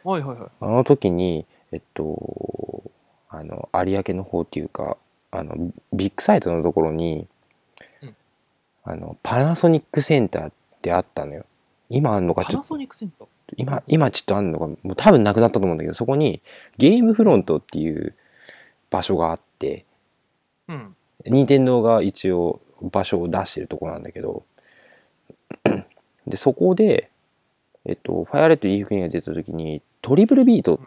[0.03, 0.49] はいはいはい。
[0.61, 2.83] あの時にえっと
[3.31, 4.99] あの有明の方っていうか
[5.31, 7.27] あのビッグサイトのところに、
[8.03, 8.17] うん。
[8.85, 10.53] あのパナソニックセンターっ
[10.83, 11.47] てあったのよ
[11.95, 12.69] 今あんのかちょっと。
[12.69, 13.29] ソニックセンター？
[13.57, 16.43] 今今ちょっとあんのかもう多分なくなったと思うんだけどそこに
[16.79, 18.15] ゲームフロントっていう
[18.91, 19.85] 場所があって
[20.69, 20.97] うん。
[21.27, 24.45] 任天堂が一応場所を出してるとこなんだけど
[26.27, 27.11] でそこで
[27.85, 30.85] えっとファイアレッドリーフクイーンが出た時にトリプルビートって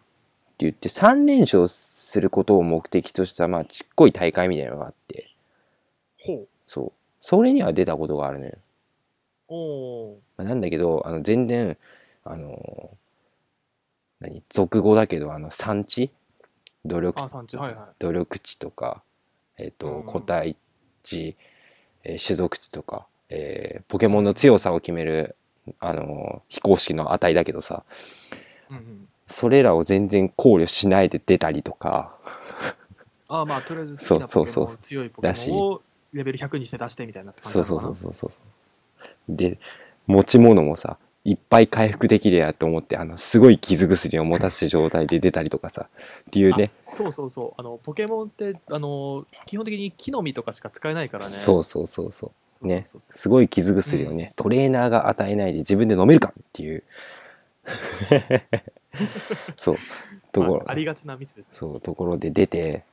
[0.59, 5.29] 言って3連勝することを目的としたまあちっこい大会みたいなのがあって。
[6.19, 6.47] ほう。
[6.65, 6.91] そう。
[7.21, 8.53] それには出たことがあるのよ
[9.47, 10.15] おー。
[10.37, 11.77] まあなんだけどあの全然
[12.23, 12.91] あの
[14.19, 16.11] 何俗語だけどあの産地？
[16.85, 17.85] 努力あ、産地、はいはい。
[17.99, 19.03] 努力値とか、
[19.57, 20.55] えっとうん個体
[21.03, 21.35] 値、
[22.03, 25.35] えー種族値とか、えーポケモンの強さを決める
[25.79, 27.83] あの非公式の値だけどさ
[28.69, 29.07] うんうん。
[29.25, 32.15] それらを全然考慮しないで出たりとか。
[33.27, 34.77] あまあ、とりあえずそう好きなポケモン、そうそう。
[34.77, 35.81] 強いポケモンを
[36.13, 38.01] レベル100にして出してみたいなって感じそうなのかな。
[38.03, 38.56] そうそうそうそう
[39.29, 39.59] で
[40.05, 46.71] 持ち物もさいっぱい回復できるやと思ってあのすごい傷薬を持たせ状態で出たりとかさっていうね。
[46.87, 47.53] そうそうそう。
[47.57, 51.31] あの、ポケモンって、あの、基本的に木の実とかしか使えないからね。
[51.31, 52.31] そうそうそうそ
[52.61, 52.65] う。
[52.65, 52.85] ね。
[53.11, 56.83] すごい傷薬をね、トレーナーが与えないで自分で飲めるかっていう。
[59.57, 59.77] そう。
[60.31, 61.51] ところ、まあ、ありがちなミスですね。
[61.55, 62.83] そうところで出て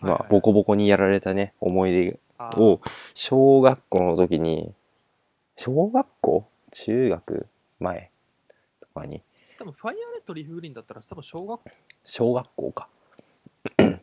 [0.00, 2.18] まあボコボコにやられたね思い出
[2.56, 2.80] を
[3.14, 4.72] 小学校の時に
[5.56, 6.48] 小学校？
[6.70, 7.46] 中学？
[7.80, 8.10] 前
[8.80, 9.22] とかに？
[9.58, 11.60] 多分ファイアレッドリーフグリーンだったら多分小学
[12.04, 12.88] 小学校か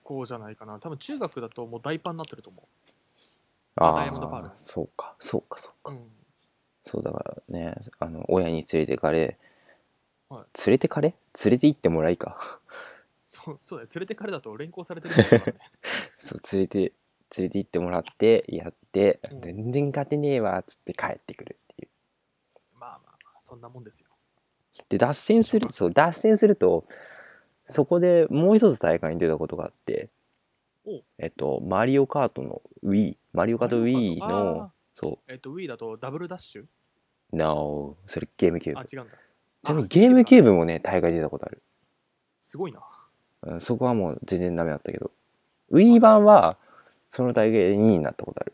[0.03, 0.79] 校じゃないかな。
[0.79, 2.67] 多分中学だともうダイパになってると思
[3.75, 5.83] あダイヤモンドパールあそうかそうかそうう。
[5.83, 6.12] か、うん。
[6.83, 9.38] そうだからねあの親に連れてかれ、
[10.29, 11.15] は連れてかれ？
[11.43, 12.59] 連れて行ってもらいか
[13.21, 13.89] そうそうだよ。
[13.93, 15.55] 連れて彼だと連行されてるからね。
[16.17, 16.93] そう連れて
[17.37, 19.41] 連れて行ってもらってやって、うん。
[19.41, 21.89] 全然勝てねえわっつって帰ってくるっていう。
[22.79, 24.07] まあまあまあ、そんなもんですよ。
[24.87, 26.85] で脱線するそう脱線すると
[27.65, 30.09] そこでもう一つ大会に出たことがあって
[30.85, 36.63] おえっとマリオカートの Wii マリオカート Wii あのそえっと、Wii だとダブルダッシュ？
[36.63, 36.67] う
[37.33, 39.15] No それゲームキューあ、ブ違うんだ。
[39.63, 41.61] ちなみにあゲームキューブブもね大会出たことある、
[42.39, 42.81] すごいな。
[43.41, 45.11] うん、そこはもう全然ダメだったけど。
[45.71, 46.57] Wii 版は
[47.11, 48.53] その大会で2位になったことある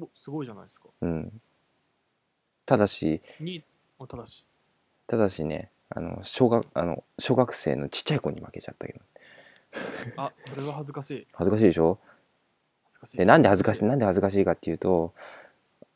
[0.00, 0.88] お、すごいじゃないですか。
[1.00, 1.32] うん
[2.66, 3.62] ただしに、
[3.98, 4.46] おただし。
[5.06, 9.00] ただしねあの小学あの小学生のちっちゃい子に負けちゃったけど
[10.16, 11.26] あ、それは恥ずかしい。
[11.32, 11.98] 恥ずかしいでしょ？
[12.84, 13.16] 恥ずかしい。
[13.18, 15.12] でなんで恥ずかしいなんで恥ずかしいかっていうと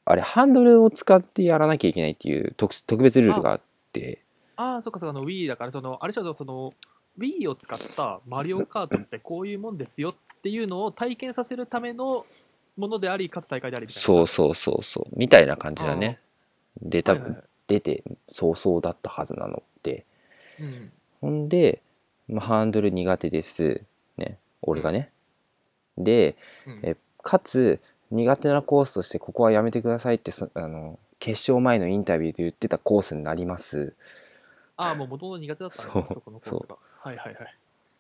[0.04, 3.60] あれハンドルを使ってやらなきゃいけないっていう特特別ルールがあっ
[3.92, 4.22] て
[4.56, 6.72] ああ、そっかそっか、あの Wii だから、その、あれでしょ、その、
[7.16, 12.26] Wii を使ったマリオカートってこういうもんですよっていうのを体験させるための
[12.76, 14.04] ものであり、かつ大会でありみたいな。
[14.04, 15.18] そうそうそうそう。
[15.18, 16.20] みたいな感じだね。
[16.80, 17.48] で多分はいはいはい。
[17.66, 20.06] 出て早々だったはずなのって。
[20.60, 20.92] うん。
[21.20, 21.82] ほんで、
[22.28, 23.82] まあ、ハンドル苦手です。
[24.16, 24.38] ね。
[24.62, 25.10] 俺がね。
[25.96, 26.80] でうん。
[26.82, 33.94] えかつ苦手なコースとしてここはやめてくださいってそあの決勝前のインタビューで言ってたコースになります。
[34.76, 36.02] ああ、もう元々苦手だったんそう。
[36.02, 36.76] だ、そこのコースが。
[37.00, 37.54] はいはいはい。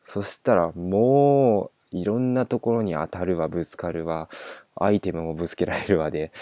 [0.06, 4.28] そしたらもういろんなところに当たるわぶつかるわ
[4.76, 6.32] アイテムもぶつけられるわで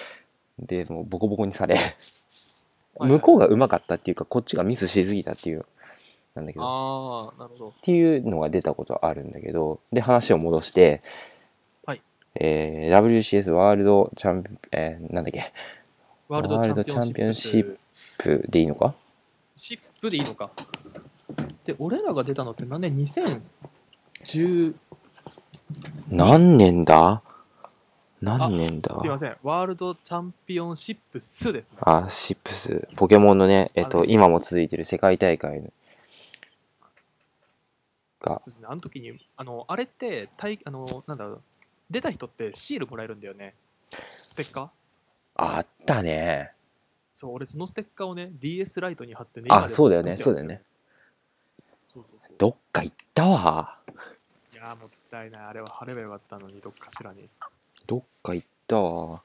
[0.58, 5.64] でもうボコボコにされはい向こうがうまかったっていうかこっちがミスしすぎたっていう
[6.34, 7.74] なんだけどっああ、なるほど。
[7.82, 11.00] ていうのが出たことはあるんだけどで話を戻して、
[11.86, 12.02] はい
[12.34, 15.50] えー WCS ワールドチャンピえーなんだっけ？
[16.28, 18.94] ワールドチャンピオンシップワールドチャンピオンシップでいいのか？
[19.56, 20.50] シップでいいのか。
[21.64, 24.74] で、俺らが出たのって何年 ?2010、
[26.08, 27.22] 何年だ？
[28.22, 28.96] 何年だ？
[28.96, 31.78] すいません、ワールドチャンピオンシップスですね。
[31.82, 32.88] あ、シップス。
[32.96, 35.62] ポケモンのね、えっと、今も続いてる世界大会
[38.20, 41.42] がそう、ですね、あの時に、あの、あれって、対あの、なんだろう、
[41.90, 43.54] 出た人ってシールもらえるんだよね。
[44.02, 44.68] ステッカー？
[45.34, 46.52] あったね。
[47.12, 49.48] そう、俺そのステッカーをね、DS ライトに貼ってね。
[49.50, 50.62] あ、そうだよね、そうだよね。
[51.92, 53.78] そうそうそうどっか行ったわ。
[54.52, 55.42] いやー、もったいない。
[55.42, 57.28] あれは貼ればよかったのに、どっかしらに。
[57.86, 59.22] どっか行ったわ。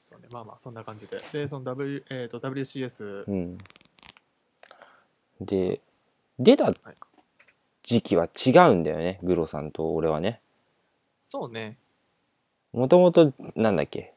[0.00, 1.20] そうね、まあまあ、そんな感じで。
[1.32, 3.58] で、その W、えー、と WCS、うん。
[5.40, 5.80] で、
[6.38, 6.74] 出たはい
[7.84, 10.42] 時期は違うんだよね、グロさんと俺はね。
[11.18, 11.78] そうね、
[12.74, 14.12] もともと、なんだっけ、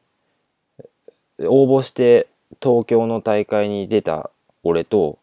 [1.38, 2.28] 応募して
[2.62, 4.30] 東京の大会に出た
[4.62, 5.18] 俺と、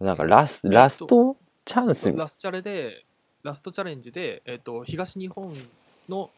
[0.00, 2.12] なんかラスとラストチャンス？
[2.12, 3.04] ラスチャレで、
[3.42, 5.52] ラストチャレンジで、えっ、と、東日本
[6.08, 6.30] の、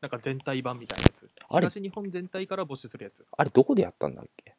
[0.00, 1.28] なんか全体版みたいなやつ。
[1.48, 1.66] あれ？
[1.68, 3.20] 東日本全体から募集するやつ。
[3.20, 4.54] いあれどこでやったんだっけ？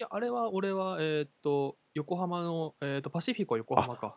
[0.00, 4.16] や、あれは、俺は、えっ、と、横浜の、えっ、と、パシフィコ横浜か。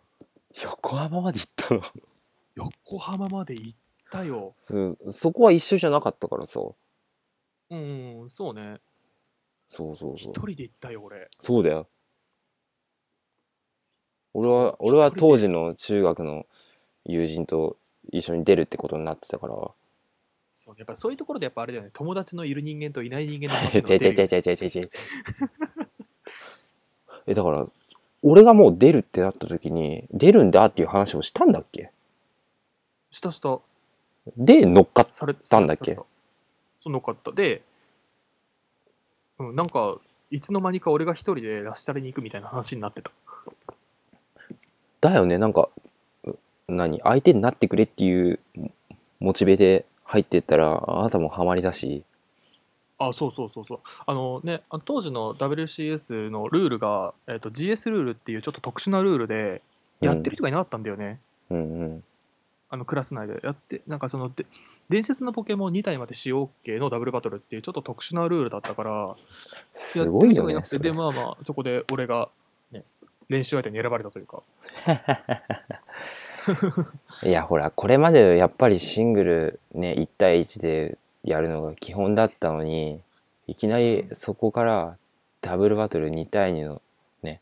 [0.63, 1.81] 横浜まで行ったの？
[2.55, 3.77] 横浜まで行っ
[4.11, 4.55] たよ。
[4.59, 6.59] そそこは一緒じゃなかったからさ
[7.69, 8.79] うん、うん、そうね。
[9.65, 11.29] そうそうそう一人で行ったよ、俺。
[11.39, 11.89] そうだよ
[14.33, 15.37] 俺は俺は当。
[15.37, 16.45] 時の中学の
[17.05, 17.77] 友人と
[18.11, 19.53] 一緒に出るってことになってたから。
[20.51, 20.75] そう。
[20.77, 24.91] やっぱそういうところでやっぱあれだよね、友達のいる人間といない人間の 差が出る
[27.25, 27.67] えだから
[28.21, 31.91] 俺がもう出るってなった時に出るんだっていう話をしたんだっけ？
[33.11, 33.59] したした、
[34.37, 35.95] で乗っかっされたんだっけ？
[36.79, 37.31] そう、のかった。
[37.31, 37.61] で、
[39.39, 39.97] うん、なんか、
[40.31, 43.11] いつの間にか俺が一人でラッシャレに行くみたいな話になってた。
[45.03, 45.37] だよね。
[45.37, 45.67] なんか
[46.25, 46.35] う
[46.69, 47.01] 何？
[47.01, 48.39] 相手になってくれっていう
[49.19, 52.03] モチベで入ってったらあなたもハマりだし。
[52.99, 53.79] あ、そうそうそうそう。
[54.05, 59.61] あのね、当時の WCS のルールが、えっと GS ルールっていうちょっと特殊なルールで、
[59.99, 61.19] やってる人がいなかったんだよね。
[61.49, 62.03] うんうん。
[62.69, 63.41] あのクラス内で。
[63.43, 64.45] やって、なんかそので、
[64.89, 69.15] 伝説のポケモン2体まで使用 OK のダブルバトルっていうちょっと特殊なルールだったから、
[69.73, 72.42] すごいよてで、まあまあ、そこで俺が、ね、
[73.29, 74.43] 練習相手に選ばれたというか、
[77.23, 83.01] いやほらこれまでやっぱりシングルね1対1でやるのが基本だったのに
[83.47, 84.97] いきなりそこから
[85.41, 86.81] ダブルバトル2対2の
[87.21, 87.41] ね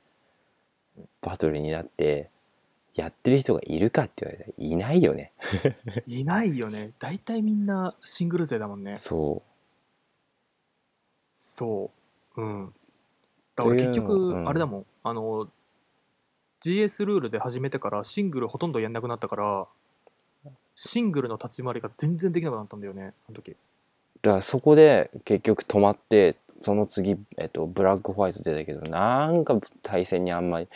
[1.21, 2.29] バトルになって
[2.93, 5.31] やってる人がいるかって言われたらいないよね
[6.07, 6.91] いないよね。
[6.99, 8.97] 大体みんなシングル勢だもんね。
[8.97, 9.41] そ
[11.31, 11.91] そ
[12.37, 12.41] う。
[12.41, 12.73] うん。
[13.55, 15.49] だから結局、あれだもん、あの、
[16.61, 19.67] GS ルールで始めてからシングルほとんどやんなくなったから、
[20.75, 23.51] シングルの立ち回りが全然できなくなったんだよね、あの時。
[23.51, 23.55] う
[24.21, 30.67] だからそこで結局止まってその次、えっと、ブラックホワイト出たけどなんか対戦にあんまり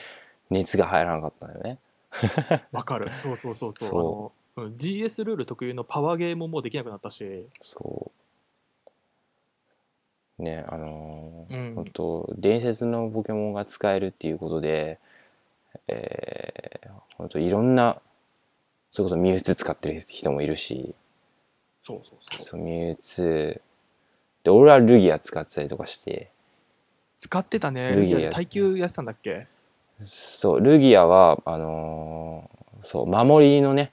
[0.50, 1.80] 熱が入らなかったんだよね
[2.72, 3.14] わかる。
[3.14, 3.90] そうそうそうそう。
[3.90, 8.12] そあのうん、GS ルール特有のパワーゲーももうできなくなったし、そ
[10.40, 15.00] うねあのーうん本当伝説のポケモンが使えるっていうことで
[15.88, 18.02] えー、本当いろんな
[18.92, 20.96] それこそミュウツー使ってる人もいるし。
[21.84, 22.46] そうそうそう。
[22.46, 23.62] そうミュウツー
[24.44, 26.32] で俺はルギア使ってたりとかして。
[27.18, 27.92] 使ってたね。
[27.92, 28.32] ルギア。
[28.32, 29.48] 耐久やってたんだっけ？
[30.06, 33.92] そうルギアはあのーそう守りのね、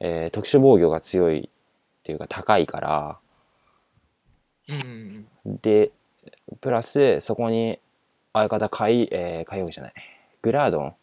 [0.00, 3.18] えー特殊防御が強いっていうか高いから。
[4.68, 5.92] うんうんで
[6.60, 7.78] プラスそこに
[8.32, 9.94] 相方海えー、海王じゃない。
[10.42, 10.94] グラードン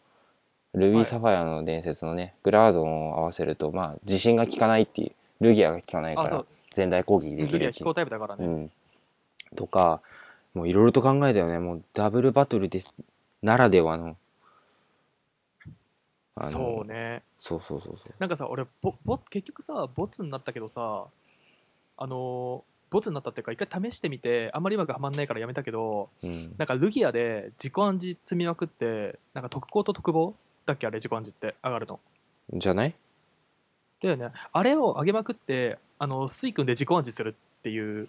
[0.74, 5.12] ルビーはいサファイアの伝説のね、グラードンを合わせるとまあ自信が効かないっていう
[5.44, 6.46] ルギアが効かないからう。
[6.72, 8.46] 全体攻撃できるっていうルギア飛行タイプだからね。
[8.46, 8.70] うん、
[9.56, 10.00] とか
[10.54, 12.94] もういろいろと考えたよねもうダブルバトルです
[13.42, 14.16] ならではの
[16.36, 17.22] そうね。
[17.38, 21.06] そうそうそうそうなんかさ、俺ボボ、結局さ、ボツになったけどさ、
[21.96, 30.34] あのーボツになったっていうか、一回試してみて、あんまりうまくはまんないからやめたけど、うんなんかルギアで自己暗示積みまくって、なんか特攻と特防
[30.66, 32.00] だっけあれ、自己暗示って上がるの。
[32.52, 32.94] じゃない？
[34.02, 34.30] だよね。
[34.52, 38.08] あれを上げまくって、あの、スイ君で自己暗示するっていう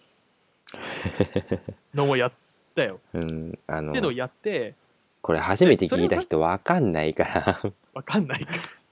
[1.94, 2.32] のをやっ
[2.76, 3.00] たよ。
[3.14, 4.74] うんあのってのをやって、
[5.22, 8.46] これ初めて聞いた人わかんないからわかんない。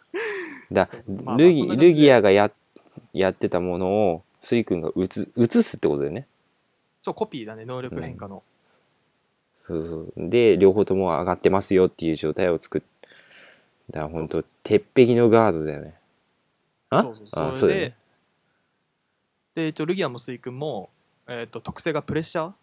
[0.72, 2.52] だまあまあルギルギアがや
[3.12, 5.04] やってたものをスイ君が移
[5.36, 6.28] 移すってことだよね
[7.00, 8.44] そう、コピーだね、能力変化の。
[9.54, 12.82] そうそうで両方とも上がってますよっていう状態を作っ
[13.92, 15.94] だから本当鉄壁のガードだよね。
[16.90, 17.04] あ？
[17.04, 17.96] そうそうあそれでだよね。
[19.56, 20.90] で、一応ルギアもスイ君も、
[21.28, 22.54] えー、と特性がプレッシャー？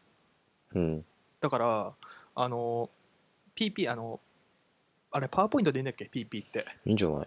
[0.74, 1.04] うん。
[1.40, 1.92] だから、
[2.34, 2.90] あの、
[3.56, 4.20] PP、あの、
[5.12, 6.64] あれ、パワーポイントでいいんだっけ ?PP って。
[6.86, 7.26] いいんじゃない？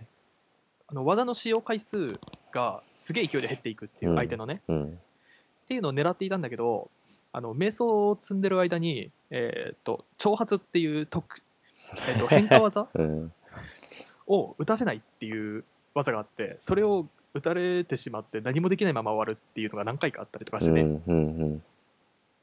[0.87, 2.07] あの技の使用回数
[2.51, 4.17] がすげえ勢いで減っていくっていうう、ん。
[4.17, 4.61] 相手のね。
[4.67, 4.85] うん。
[4.85, 6.89] っていうのを狙っていたんだけど、
[7.31, 11.41] あの瞑想を積んでる間に、えー、と挑発っていう特、
[12.07, 12.87] えー、と 変化技？
[12.93, 13.33] うん
[14.27, 20.81] を打たせないっていう技があって、それを打たれてしまって何もできないまま終わるっていうのが何回かあったりとかしてね。
[20.81, 21.61] うんうん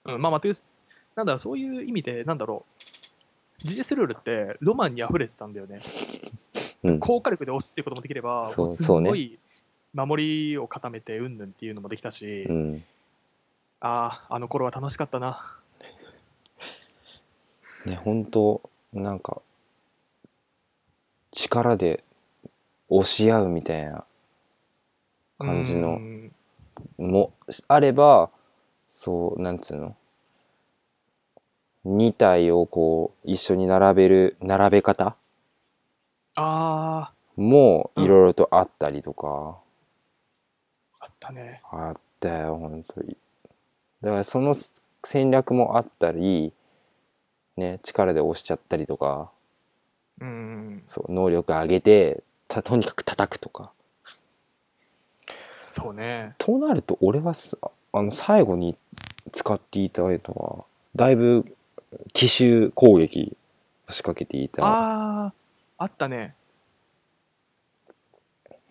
[0.04, 0.54] うん、まあまあという、
[1.14, 2.64] なんだろう、そういう意味で、なんだろ
[3.64, 5.80] う、GS ルールってロマンに溢れてたんだよね。
[6.82, 9.38] うん高火力で押すっていうこともできれば、すごい
[9.92, 12.84] 守りを固めてうんぬんっていうのもできたし、うん
[13.80, 15.56] ああ、あの頃は楽しかったな。
[17.86, 18.60] ね本当
[18.92, 19.40] なんか
[21.32, 22.04] 力で
[22.88, 24.04] 押し合うみたいな
[25.38, 26.32] 感じうのん。
[26.98, 27.32] も
[27.68, 28.30] あれば
[28.88, 29.96] そうなんつうの
[31.86, 35.16] ？2体をこう一緒に並べる並べ方？
[36.36, 39.58] あもいろいろとあったりとか、
[41.00, 41.62] あ、たね。
[41.70, 43.16] あったよ本当に。
[44.02, 44.54] だからその
[45.04, 46.52] 戦略もあったり
[47.56, 49.30] ね力で押しちゃったりとか
[50.20, 50.82] うん。
[50.86, 53.70] そう能力上げてたとにかく叩くとか
[55.64, 56.34] そうね。
[56.38, 57.56] となると俺はさ
[57.92, 58.76] あの最後に
[59.32, 60.64] 使っていたのは
[60.96, 61.44] だいぶ
[62.12, 63.36] 奇襲攻撃
[63.88, 65.32] を仕掛けていたああ、
[65.78, 66.34] あったね。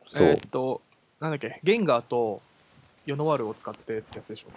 [0.07, 0.81] そう、えーっと、
[1.19, 2.41] なんだっけ、ゲンガーと
[3.05, 4.47] ヨノワールを使ってってやつでしょ。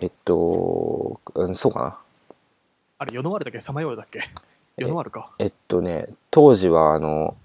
[0.00, 1.98] えっと、うん、そうかな
[2.98, 3.60] あれ、ヨノワールだっけ？
[3.60, 4.28] サマヨールだっけ？
[5.10, 5.30] か。
[5.38, 7.36] えっとね当時はあの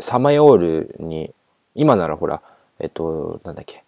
[0.00, 1.32] サマヨールに
[1.74, 2.42] 今ならほら
[2.78, 3.84] えっとなんだっけ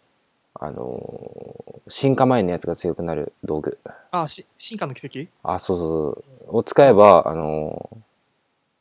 [0.55, 3.79] あの進化前のやつが強くなる道具。
[4.11, 5.29] あ、し進化の奇跡？
[5.43, 6.57] あそうそうそう。
[6.59, 7.91] を使えばあの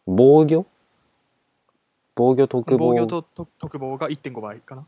[0.08, 0.66] 防御？
[2.16, 2.94] 防御特防？
[2.94, 4.86] 防御とと特防が1.5倍かな。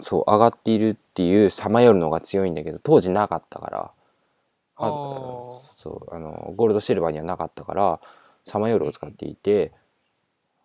[0.00, 3.90] そう上がっているっていうサマヨールの方が強いんだけど当時なかったから。
[4.78, 5.55] あ
[5.86, 8.00] そうあのゴールドシルバーにはなかったから
[8.46, 9.72] サマヨールを使っていて、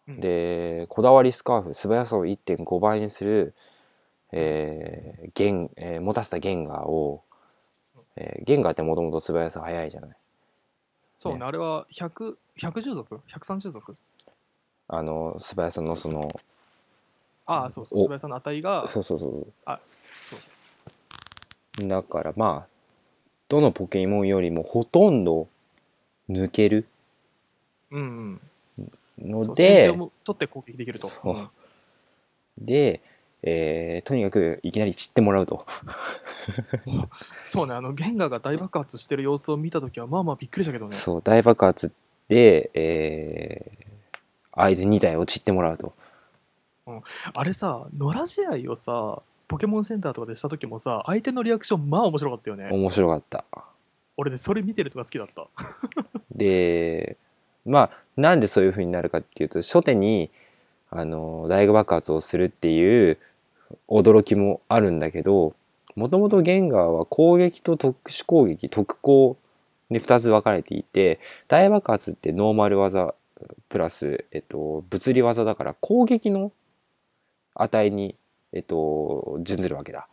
[0.08, 0.20] うん。
[0.20, 3.54] でこだわりスカーフ素早さを1.5倍にする、
[4.32, 7.24] えーゲンえー持たせたゲンガーを、
[8.16, 10.18] えーゲンガーってもともと素早さ速いじゃない。
[11.16, 11.46] そうね、ね。
[11.46, 13.96] あれは100、110族 ?130 族
[14.88, 16.32] あの素早さのその
[17.46, 18.04] ああ、そうそう、お。
[18.04, 19.54] 素早さの値が、そうそうそう。
[19.66, 19.80] あ、
[20.30, 20.36] そ
[21.84, 21.88] う。
[21.88, 22.71] だからまあ
[23.52, 25.50] どのポケモンよりもほとんど
[26.30, 26.88] 抜ける
[27.92, 28.40] うん
[28.80, 28.84] う
[29.26, 29.30] ん。
[29.30, 31.10] のそうで先手を取って攻撃できると。
[31.10, 31.50] そううん
[32.58, 33.02] で、
[33.44, 35.66] えーとにかくいきなり散ってもらうと
[37.42, 40.96] そうね、あの、ゲンガーが大爆発してる様子を見たときは、まあまあびっくりしたけどね。
[40.96, 41.92] そう大爆発
[42.30, 43.82] で、えー
[44.54, 45.94] 相手2体を散ってもらうと
[47.34, 52.70] あれさ、野良試合をさ、ポケモンセンターとかでしたときもさ、相手のリアクション、まあ面白かったよね。
[52.72, 53.44] 面白かった
[54.16, 55.48] 俺ね、それ見てるとか好きだった。
[56.34, 57.18] で
[57.66, 60.32] まあなんでそういう風になるかっていうと初手に
[60.90, 63.18] あの大爆発をするっていう
[63.90, 65.54] 驚きもあるんだけど
[65.96, 69.38] もともとゲンガーは攻撃と特殊攻撃特攻
[69.92, 73.14] で2つ分かれていて大爆発ってノーマル技
[73.70, 76.52] プラス、えっと、物理技だから攻撃の
[77.56, 78.16] 値に、
[78.54, 80.08] えっと、準ずるわけだ。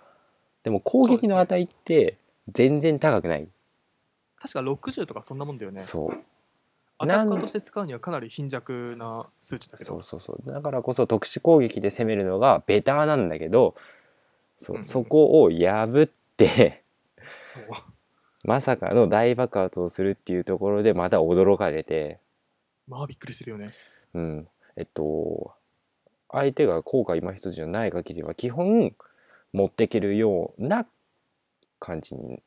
[0.63, 2.19] でも攻撃の値って
[2.53, 3.49] 全然高くない。
[4.39, 5.81] 確か60とかそんなもんだよね。
[5.81, 6.19] そう。
[6.99, 9.91] アタッカーとして使うにはかなり貧弱な数値だけど。
[9.91, 10.53] そうそうそう。
[10.53, 13.75] だからこそ特殊攻撃で攻めるのがベターなんだけど
[14.57, 16.83] そう、そこを破って
[18.45, 22.19] まさかの大爆発をするっていうところでまた驚かれて。
[22.89, 23.71] まあびっくりするよね。
[24.15, 24.49] うん。
[24.77, 25.53] えっと
[26.31, 28.95] 相手が効果今一つじゃない限りは基本
[29.53, 30.87] 持っていけるような
[31.81, 32.43] 感じに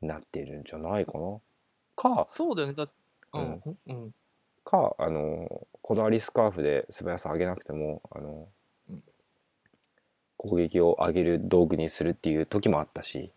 [0.00, 1.38] なってるんじゃないかな
[1.96, 2.74] かそうだよね。
[2.74, 2.90] だう
[3.34, 4.14] うんん、うん。
[4.64, 8.48] かあのこだわりスカーフで素早さ上げなくてもあの、
[8.90, 9.02] うん
[10.36, 13.30] 攻撃を上げる道具にするっていう時もあったし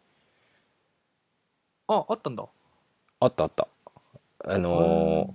[1.87, 2.45] あ、あったんだ。
[3.21, 3.69] あったあった
[4.43, 5.33] あの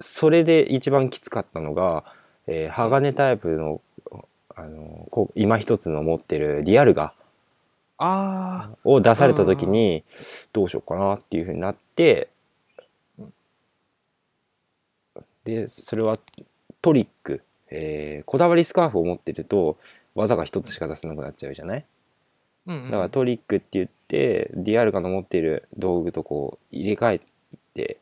[0.00, 2.04] それで一番きつかったのが、
[2.46, 3.80] えー鋼タイプの
[4.54, 7.14] あのこう今一つの持ってるリアルガ
[7.98, 10.04] あを出された時に
[10.52, 12.28] どうしようかなっていうふうになって
[13.18, 13.32] うん
[15.44, 16.18] でそれは
[16.80, 19.78] トリック、えーこだわりスカーフを持ってると
[20.14, 21.84] 技が一つしか出せなくなっちゃうじゃない？
[22.66, 22.90] あ、うん、うん。
[22.90, 27.20] だからトリックって言ってリアルガの持っている道具とこう入れ替え
[27.74, 27.96] て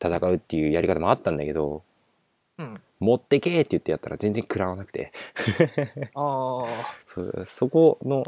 [0.00, 1.82] 戦うっていうやり方もあったんだけど
[2.58, 2.80] うん。
[3.00, 5.12] 持ってけーって言ってやったら全然食らわなくて
[6.14, 6.66] あ
[7.08, 8.22] そそこの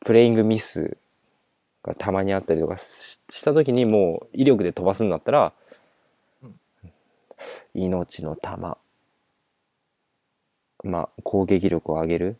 [0.00, 0.96] プレイングミス
[1.82, 5.52] がたまにあったりとかしした時にもう威力で飛ばすんだったら、
[6.42, 6.60] うん
[7.74, 8.78] 命の玉
[10.84, 12.36] まあ攻撃力を上げる。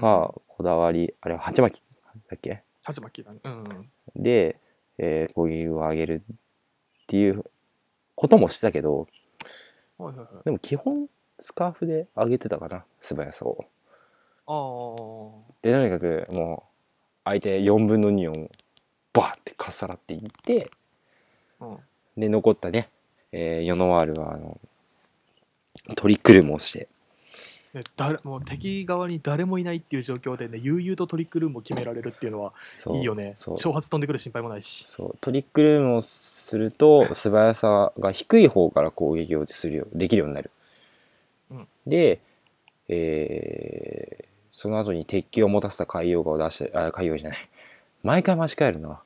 [0.00, 1.82] か、こだわりあれは鉢巻き
[2.28, 2.62] だっけ？
[2.82, 3.38] 鉢巻きだね。
[3.44, 3.90] うんうん。
[4.22, 4.58] で、
[4.98, 6.36] えー攻撃力を上げるっ
[7.06, 7.44] ていう
[8.16, 9.06] こともしたけど
[9.98, 10.44] はいはいはい。
[10.44, 13.64] でも基本スカーフで上げてたかな素早さを。
[14.46, 15.52] ああ。
[15.62, 16.68] でとにかくもう
[17.24, 18.50] 相手4分の2を
[19.12, 20.70] バーってかっさらっていって
[21.60, 21.78] うん。
[22.16, 22.88] で残ったね、
[23.32, 24.58] えーヨノワールはあの
[25.96, 26.88] トリックルームをして
[27.74, 32.52] ね、誰もう敵側に誰もいないっていう状況でね、悠々とトリックルームを決められるっていうのは
[32.92, 33.34] いいよね。
[33.38, 34.86] そう挑発飛んでくる心配もないし。
[34.88, 40.50] そうトリックルームをすると素早さが低い方から攻撃をするよできるようになる。
[41.50, 42.20] うんで、
[42.88, 47.38] えーその後に鉄球を持たせた海洋画を出してあ海洋じゃない
[48.02, 49.00] 毎回間違えるな、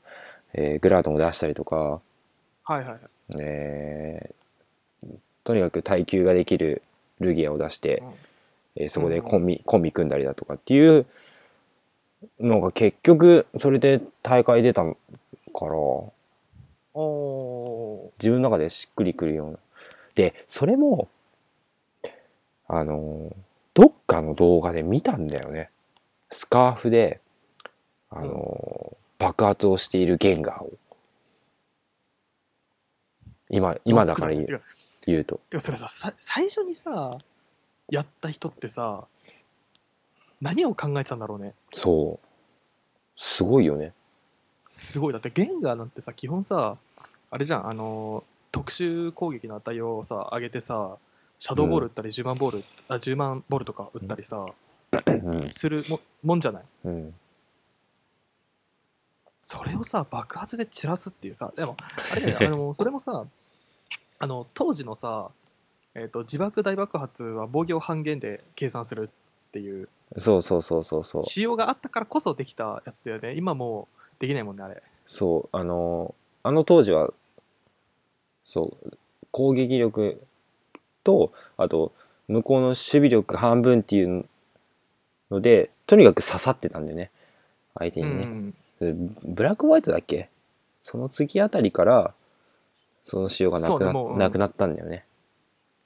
[0.54, 2.00] えーグラードンを出したりとか、は
[2.70, 2.98] いはいはい。
[3.38, 5.08] えー
[5.44, 6.80] とにかく耐久ができる
[7.20, 8.12] ルギアを出して、うん
[8.76, 11.06] えーそこでコンビ,、コンビ組んだりだとかっていう
[12.40, 14.94] のが結局それで大会出たから
[16.94, 19.58] 自分の中でしっくりくるような。
[20.14, 21.08] でそれも
[22.68, 23.34] あのー
[23.74, 25.70] どっかの動画で見たんだよね。
[26.30, 27.20] スカーフで
[28.10, 30.72] あのー爆発をしているゲンガーを。
[33.48, 35.24] 今今だから言う。
[35.24, 37.18] とてかそれささ最初にさ
[37.88, 39.04] やった人ってさ
[40.40, 41.54] 何を考えてたんだろうね。
[41.72, 42.26] そう。
[43.16, 43.92] すごいよね。
[44.66, 45.12] すごい。
[45.12, 46.76] だってゲンガーなんてさ基本さ
[47.30, 50.96] あれじゃんあの特殊攻撃の値をさ上げてさ
[51.38, 54.46] シャドーボール打ったり10万ボール、あ10万ボールとか打ったりさ、
[55.06, 55.32] うん。
[55.52, 56.62] するももんじゃない？
[56.84, 57.14] うん。
[59.40, 61.76] それをさ爆発で散らすっていうさでも
[62.12, 63.26] あれだよねあのそれもさ
[64.20, 65.30] あの当時のさ、
[65.94, 69.10] えー、と自爆大爆発は防御半減で計算する
[69.48, 69.88] っていう。
[70.18, 71.22] そうそうそうそうそう。
[71.24, 73.34] 仕様があったからこそできたやつだよね。
[73.34, 74.82] 今もうできないもんねあれ。
[75.06, 77.12] そうあのあの当時は
[78.44, 78.96] そう
[79.30, 80.20] 攻撃力
[81.04, 81.92] とあと
[82.28, 84.26] 向こうの守備力半分っていう
[85.30, 87.10] のでとにかく刺さってたんだよね。
[87.74, 88.54] 相手にね、うん。
[88.80, 90.28] でブラックホワイトだっけ？
[90.84, 92.14] その次あたりから
[93.04, 94.18] その仕様がなくな,、うん。
[94.18, 95.04] なくなったんだよね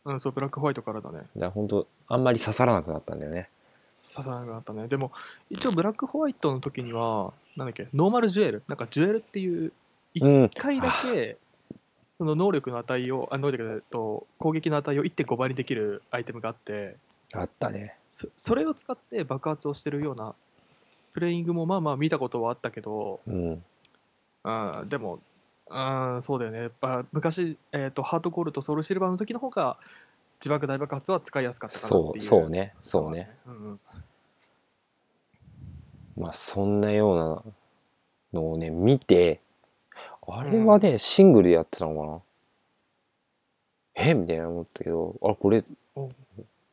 [0.06, 1.18] うん、そうブラックホワイトからだね。
[1.18, 3.50] だから本当あんまり刺さらなくなったんだよね。
[4.10, 4.86] 刺さらなくなったね。
[4.86, 5.10] でも
[5.50, 8.62] 一応ブラックホワイトの時にはなんだっけノーマルジュエル。
[8.68, 9.72] なんかジュエルっていう
[10.20, 10.44] うん。
[10.44, 11.36] 1回だけ
[12.14, 16.96] その能力の値をあ能力でと攻撃の値を1.5倍にできるアイテムがあって
[17.34, 17.96] あったね。
[18.08, 20.34] そそれを使って爆発をしてるような
[21.12, 23.64] プレイングもまあまあ見たことはあったけど、うん。
[24.44, 25.18] うん、でも、
[25.68, 26.58] うん、そうだよね。
[26.60, 29.76] やっぱ昔、えー、とハートゴールとソウルシルバーの時の方が
[30.40, 32.24] 自爆大爆発は使いやすかったかなっていう。
[32.24, 32.74] そうそうね。
[32.82, 33.80] そうね、うんうん、
[36.16, 37.42] まあそんなよ
[38.32, 39.40] うなのをね見て
[40.28, 42.20] あれはね、シングルでやってたのかな？
[44.10, 44.14] え？
[44.14, 45.64] みたいな思ったけどあこれ
[45.94, 46.08] お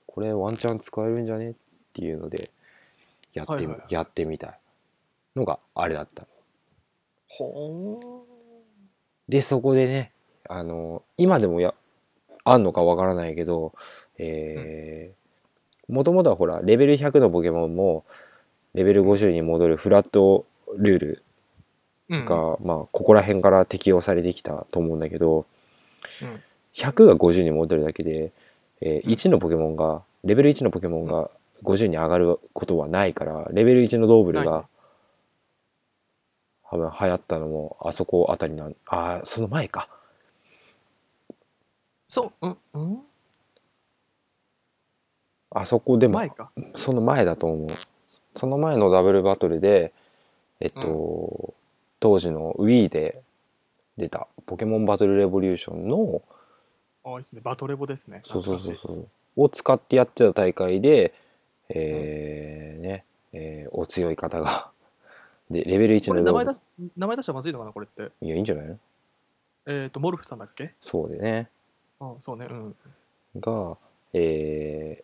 [0.05, 1.51] これワンチャン使えるんじゃね？
[1.51, 1.53] っ
[1.93, 2.51] ていうので
[3.33, 3.93] やってみ、はいはいはい。
[3.93, 4.59] やってみたい
[5.35, 6.23] のがあれだった。
[6.23, 6.27] の
[7.29, 8.25] ほ
[9.33, 10.11] でそこでね
[10.47, 11.73] あの今でもや
[12.43, 13.73] あんのかわからないけど
[14.19, 18.05] えーもともとはほらレベル100のポケモンも
[18.75, 20.45] レベル50に戻るフラット
[20.77, 22.25] ルールーうん。
[22.25, 25.47] が、まあここら辺から適用されてきたと思うんだけど、
[26.21, 26.43] うん
[26.75, 28.31] 100が50に戻るだけで、
[28.81, 29.13] えーうん。
[29.13, 31.29] 1のポケモンがレベル1のポケモンが
[31.63, 34.65] 50に上がることはないからレベル1のドーブルが
[36.73, 39.87] 多分流行ったのもあそこあたりなんあーその前か。
[42.07, 42.99] そう、うん、うん、
[45.51, 46.51] あそこでも前か。
[46.75, 47.67] その前だと思う。
[48.35, 49.93] その前のダブルバトルで
[50.59, 51.53] えっと、
[51.99, 53.21] 当時の Wii で
[53.97, 56.23] 出たポケモンバトルレボリューションの
[57.05, 57.41] あいいですね。
[57.43, 58.23] バトレボですね。
[58.25, 59.07] そうそうそうそう。
[59.35, 61.13] を使ってやってた大会で
[61.69, 64.72] えーね、えーお強い方が
[65.53, 66.55] でレベル1の名前だ
[66.97, 68.11] 名前出したらまずいのかな、これって。
[68.21, 68.67] いやいいんじゃない？
[68.67, 68.77] の
[69.65, 70.73] えっ、と、モルフさんだっけ？
[70.81, 71.49] そうでね
[71.99, 72.47] あそうね。
[72.49, 72.75] うん。
[73.39, 73.77] が
[74.13, 75.03] え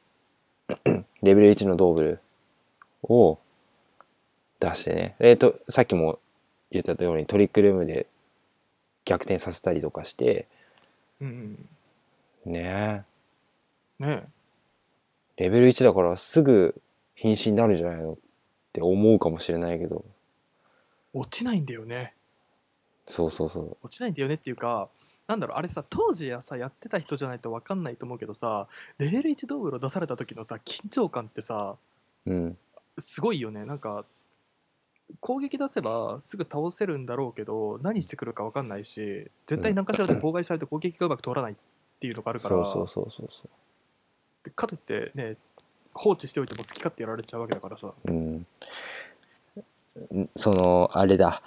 [0.67, 2.19] ー レベル1のドーブル
[3.03, 3.39] を
[4.59, 6.19] 出してねえっ、とさっきも
[6.71, 8.05] 言ったようにトリックルームで
[9.05, 10.47] 逆転させたりとかして
[11.21, 11.67] うん
[12.45, 13.03] ね
[13.99, 14.07] うん。
[14.07, 14.23] ね
[15.37, 16.75] レベル1だからすぐ
[17.15, 18.17] 瀕死になるんじゃないのっ
[18.73, 20.05] て思うかもしれないけど
[21.13, 22.13] 落ちないんだよね。
[23.05, 24.89] そうそうそう落ちないんだよねっていうか、
[25.27, 31.77] なんだろう、あれさ、当時やさ、やってた人じゃないと分かんないと思うけどさ、レベル1ドーブルを出された時のさ、緊張感ってさ、
[32.25, 32.57] うん
[32.97, 33.63] すごいよね。
[33.63, 34.05] なんか、
[35.21, 41.55] 攻撃出せばすぐ倒せるんだろうけど、何してくるか分かんないし、絶対何かしらで妨害されて攻撃がうまく通らないっ
[41.99, 43.49] ていうのがあるから、そうそうそうそうそ
[44.43, 45.37] でかといってね、
[45.93, 47.93] 放置しておいても好き勝手やられちゃうわけだからさ。
[48.05, 48.45] ううんん
[50.35, 51.41] そのあれだ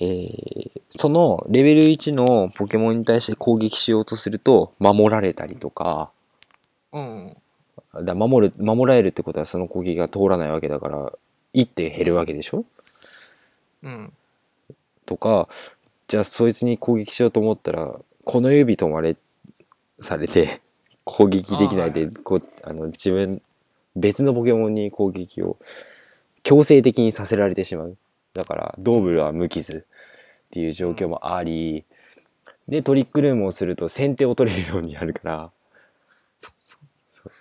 [0.00, 6.10] えーそのレベル1のポケモンに対して攻撃しようとすると守られたりとか
[6.92, 7.36] うん。
[8.04, 11.12] だ守る守られるってことはその攻撃が通らないわけだから
[11.54, 12.64] 1手減るわけでしょ？
[13.84, 14.12] うん。
[15.06, 15.48] とか
[16.08, 17.94] じゃあそいつに攻撃しようと思ったら
[18.24, 19.16] この指止まれ
[20.00, 20.60] されて
[21.04, 23.40] 攻撃できないでこうあの自分
[23.96, 25.56] 別のポケモンに攻撃を
[26.42, 27.96] 強制的にさせられてしまう。
[28.34, 31.84] だからドーブルは無傷っていう状況もあり、
[32.68, 35.50] でトリックルームをすると先手を取れるようになるから。
[36.36, 36.52] そう。
[36.62, 36.78] そ
[37.26, 37.32] う。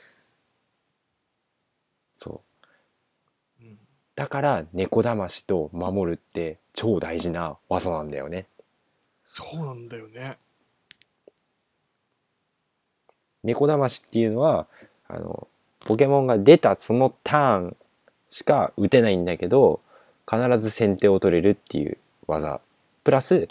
[2.18, 2.42] そ
[3.62, 3.64] う。
[3.64, 3.80] うん
[4.16, 8.48] だから猫騙しと守るって超大事な技なんだよね。
[9.24, 10.38] そうなんだよね。
[13.44, 14.68] 猫騙しっていうのは
[15.08, 15.48] あの
[15.86, 17.78] ポケモンが出たそのターン
[18.30, 19.82] しか打てないんだけど
[20.30, 22.62] 必ず先手を取れるっていう技。
[23.04, 23.48] プラス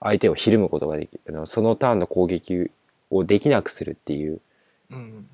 [0.00, 2.70] 相手をひるむことができるそのターンの攻撃
[3.10, 4.40] をできなくするっていう
[4.90, 5.28] うん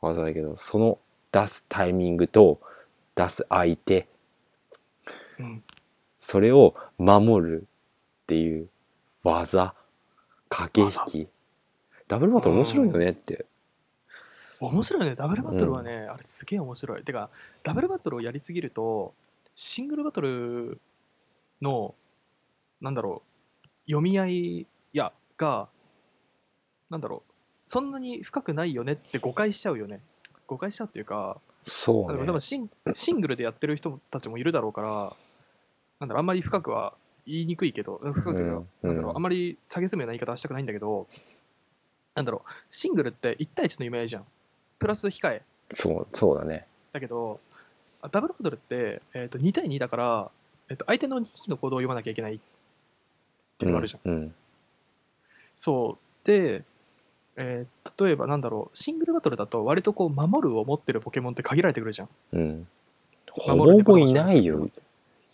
[0.00, 0.98] 技だけどその
[1.32, 2.60] 出すタイミングと
[3.14, 4.06] 出す相手。
[5.38, 5.62] うん。
[6.18, 8.68] それを守るっていう
[9.22, 9.74] 技。
[10.48, 11.28] 駆け引き。
[12.06, 13.44] ダブルバトル面白いよねって
[14.60, 15.14] 面白いね。
[15.14, 17.04] ダブルバトルはね、あれすげえ面白い。
[17.04, 17.30] てか
[17.62, 19.14] ダブルバトルをやりすぎると
[19.54, 20.80] シングルバトル
[21.62, 21.94] の
[22.80, 23.22] なんだろ
[23.64, 25.68] う読み合いやが
[26.90, 27.32] なんだろう
[27.66, 30.00] そんなに深くないよねって誤解しちゃうよね。
[30.46, 32.24] 誤解しちゃうっていうかそうね。
[32.24, 35.16] でもシンシングルでやってる人たちもいるだろうから
[36.00, 36.94] なんだろうあんまり深くは
[37.26, 41.06] 言いにくいけど深くうんなんだろううんあんまり下げすむような言い方はしたくないんだけど
[42.14, 44.24] なんだろうシングルって1対1の読み合いじゃん
[44.78, 45.42] プラス控え。
[45.70, 46.66] そうそうだね。
[46.92, 47.40] だけど
[48.02, 50.30] あダブルバトルって、えー、と2対2だから、
[50.68, 52.38] えー、と相手の2匹の行動を読まなきゃいけないっ
[53.58, 54.34] ていうのがあるじゃん、うん
[55.56, 56.26] そう。
[56.26, 56.64] で、
[57.36, 62.08] えー例えばなんだろうシングルバトルだと割とこう守るを持ってるポケモンって限られてくるじゃん。
[62.32, 62.68] うん。
[63.28, 64.70] ほぼほぼいないよ。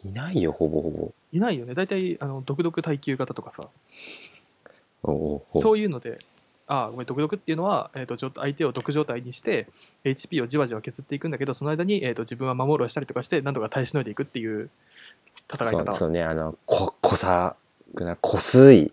[0.03, 1.13] いないよほぼほぼ。
[1.33, 1.75] いないよね。
[1.75, 3.69] 大体あの独々耐久型とかさ。
[5.49, 6.19] そういうので、
[6.67, 9.69] あごめん、独々っていうのは、えー、とちょっと相手を毒状態にして、
[10.05, 14.71] HP をじわじわ削っていくんだけど、その間に、えー、と自分は守るをしたりとかして、なんとか耐えしのいでいくっていう
[15.53, 15.85] 戦い方。
[15.93, 17.57] そうそうねあのこ濃さ
[17.95, 18.93] な濃すい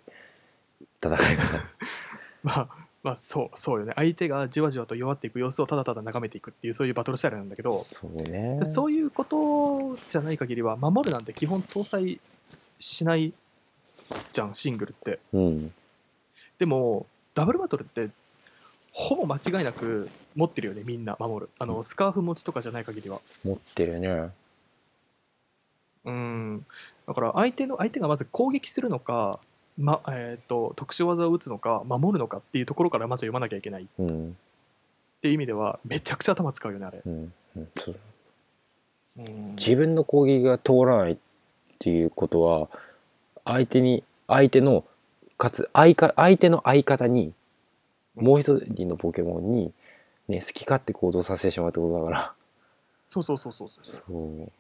[1.01, 1.63] 戦い方
[2.43, 2.69] まあ、
[3.03, 3.93] まあ、そう、そうよね。
[3.95, 12.19] 相手がじわじわと弱っていく様子をただただ眺めていくっていう、そういうバトルスタイルなんだけど、そうねでそういうことじゃない限りは、守るなんて基本搭載
[12.80, 13.34] しない
[14.34, 15.19] じゃん、シングルって。
[15.34, 15.74] うん
[16.59, 18.09] でも、ダブルバトルって、
[18.91, 21.49] ほぼ間違いなく持ってるよね、みんな守る。
[21.59, 23.21] あの、スカーフ持ちとかじゃない限りは。
[23.43, 24.29] 持ってるね
[26.03, 26.65] うん。
[27.07, 29.39] だから、相手の、相手がまず攻撃するのか、
[29.77, 34.38] ま、えっ、と、特殊技を打つのか、守るのかっていうところからまず読まなきゃいけないっうん
[35.21, 37.01] ていう意味では、めちゃくちゃ頭使うよね、あれ。
[37.05, 37.67] うんうん
[39.57, 41.17] 自分の攻撃が通らないっ
[41.79, 42.69] ていうことは
[43.43, 44.86] 相手に相手の
[45.41, 47.33] かつ相か相手の相方に
[48.13, 49.73] もう一人のポケモンに、
[50.27, 52.33] ね、好き勝手行動させてしまうってことだから。
[53.03, 54.01] そうそうそうそうそう。
[54.07, 54.51] そう。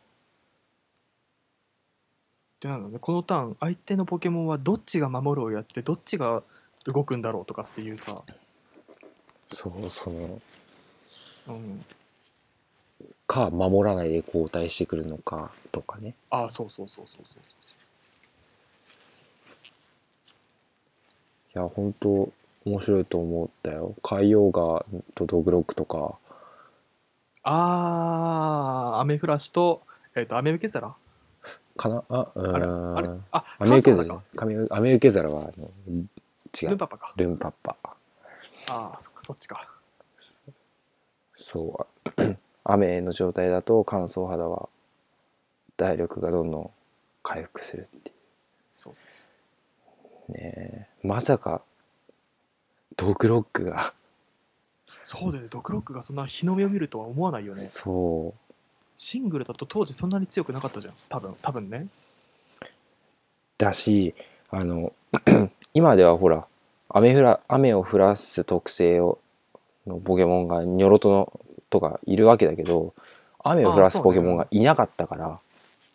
[2.61, 6.41] でなんだろうね、このターン、相手のポケモンはどっちが守るをやって、どっちが
[6.85, 8.15] 動くんだろうとかっていうさ、
[9.53, 10.41] そうその
[11.47, 11.85] うん、
[13.27, 16.15] か守らないで交代してくるのかとかね。
[16.31, 17.50] ああ、そうそうそうそうそう。
[21.53, 22.29] いや本当
[22.65, 23.95] 面白いと思ったよ。
[24.03, 24.85] 海洋ガ
[25.15, 26.17] とドグロックとか。
[27.43, 29.81] ああ、アメフラシと、
[30.15, 30.95] えっ、と、アメ受け皿
[31.75, 32.03] かな？
[32.09, 32.97] あうあれーん。
[32.97, 33.09] あれ？
[33.31, 34.45] あ、アメ受け皿カンソーダか。
[34.45, 35.71] ねアメ受け皿はあの
[36.61, 36.69] 違う。
[36.69, 37.13] ルンパパか。
[37.17, 37.75] ルンパッパ。
[37.83, 39.67] ああ、そっか、そっちか。
[41.37, 42.37] そう。
[42.63, 44.69] 雨の状態だと乾燥肌は
[45.77, 46.71] 体力がどんどん
[47.23, 48.11] 回復するってい
[48.69, 49.30] そうそうそう
[50.31, 51.61] ねまさか
[52.97, 53.93] ドグロックが、
[55.03, 57.61] そうだよね、ドクロックがそんな日の目を見るとは思わないよね。
[57.61, 58.33] そ
[58.97, 60.93] シングルだと当時そんなに強くなかったじゃん。
[61.09, 61.87] 多分、多分ね。
[61.87, 62.65] う
[63.57, 64.15] だし
[64.49, 64.91] あの
[65.73, 66.45] 今ではほら
[66.89, 69.19] 雨降ら雨を降らす特性を
[69.87, 72.93] のポケモンがニョロトのとかいるわけだけど
[73.43, 75.39] 雨を降らすポケモンがいなかったから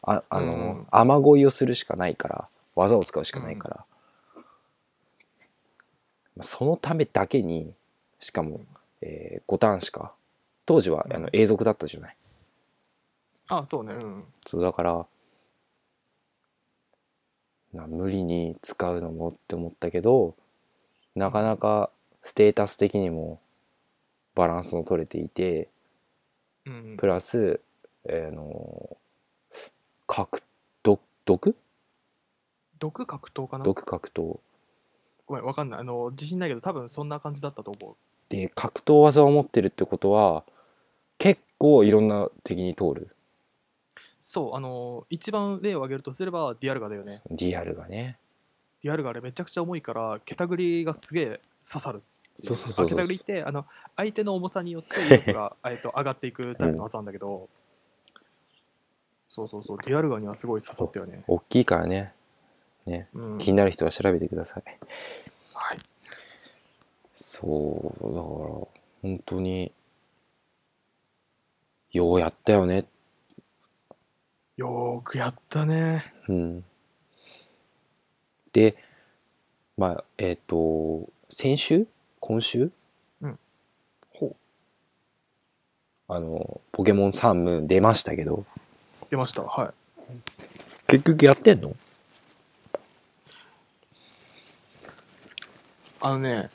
[0.02, 3.95] ああの、うん雨乞いをするしかないから技を使うしかないから、まあ
[6.42, 7.72] そのためだけに
[8.20, 8.60] しかも、
[9.00, 10.12] えー、5ターンしか
[10.64, 12.16] 当時はあの永続だったじゃない。
[13.48, 14.24] ああ、そうね、うん。
[14.44, 15.06] そうだから
[17.72, 20.34] な無理に使うのもって思ったけど
[21.14, 21.90] なかなか
[22.24, 23.40] ステータス的にも
[24.34, 25.68] バランスの取れていて
[26.66, 27.60] うん、プラス、
[28.06, 28.96] えーあの
[30.08, 30.42] 格
[30.82, 31.56] 毒毒
[32.78, 33.64] 毒格闘かな？
[33.64, 34.40] 毒格闘
[35.26, 35.80] ごめん、わかんない。
[35.80, 37.96] あの、自信ないけど、多分そんな感じだったと思う。
[38.28, 40.44] で格闘技を持ってるってことは
[41.18, 43.10] 結構いろんな敵に通る
[44.20, 47.22] そう、あのー一番例を挙げるとすればディアルガだよね。
[47.30, 48.18] リアルがね
[48.82, 52.02] ディアルガあれめちゃくちゃ重いから、ケタグリがすげえ刺さる。
[52.38, 53.64] そうそうそうそうあケタグリってあの
[53.96, 57.48] 相手の重さによって威力が えっと上がっていくタイプの技なんだけど、
[59.28, 61.22] そうそうそう、ディアルガにはすごい刺さったよね。
[61.28, 62.12] 大きいからね
[62.86, 63.08] ね。
[63.14, 64.62] うん、気になる人は調べてください。
[65.54, 65.78] はい、
[67.14, 68.22] そうだから
[69.02, 69.72] 本当に
[71.90, 72.86] ようやったよね。
[74.56, 76.12] よーくやったね。
[76.28, 76.64] うん。
[78.52, 78.76] で
[79.76, 81.86] まあえっ、と先週？
[82.20, 82.70] 今週？
[84.14, 84.36] ほう、
[86.08, 88.44] あのポケモンサンムーン出ましたけど。
[89.10, 89.42] 出ました。
[89.42, 89.74] はい。
[90.86, 91.76] 結局やってんの？
[96.00, 96.50] あのね、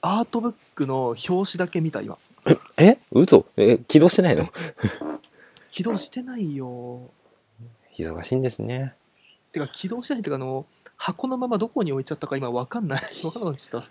[0.00, 2.18] アートブックの表紙だけ見た、今。
[2.76, 3.46] え嘘？
[3.56, 4.48] え起動してないの？
[5.70, 7.10] 起動してないよ。
[7.96, 8.94] 忙しいんですね
[9.52, 13.02] てか、起動してないっていうか、あの、箱のままどこに置いちゃったか今わかんない。
[13.24, 13.88] わかんなくなっちゃった。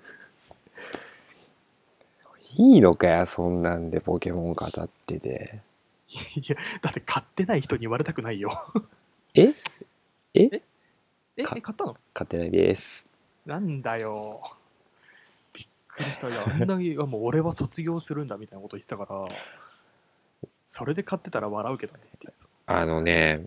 [2.57, 5.61] いいのかよそんなんでポケモン語ってて
[6.35, 8.51] いや、だって買ってない人に言われたくないよ。
[9.33, 9.53] え？
[10.33, 10.49] え、
[11.37, 11.43] え？
[11.43, 11.95] か買ったの？
[12.13, 13.07] 買ってないです
[13.45, 14.41] なんだよ。
[15.95, 16.29] くりした。
[16.29, 19.23] いや、あんなに、いやもう俺は卒業するんだみたいなこと言ってたから、
[20.65, 21.99] それで買ってたら笑うけどね。
[22.67, 23.45] あのね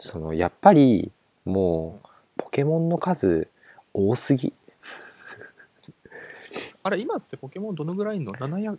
[0.00, 1.12] そのやっぱり
[1.44, 3.48] もうポケモンの数
[3.92, 4.52] 多すぎ
[6.82, 8.78] あれ、今ってポケモンどのぐらいの ?700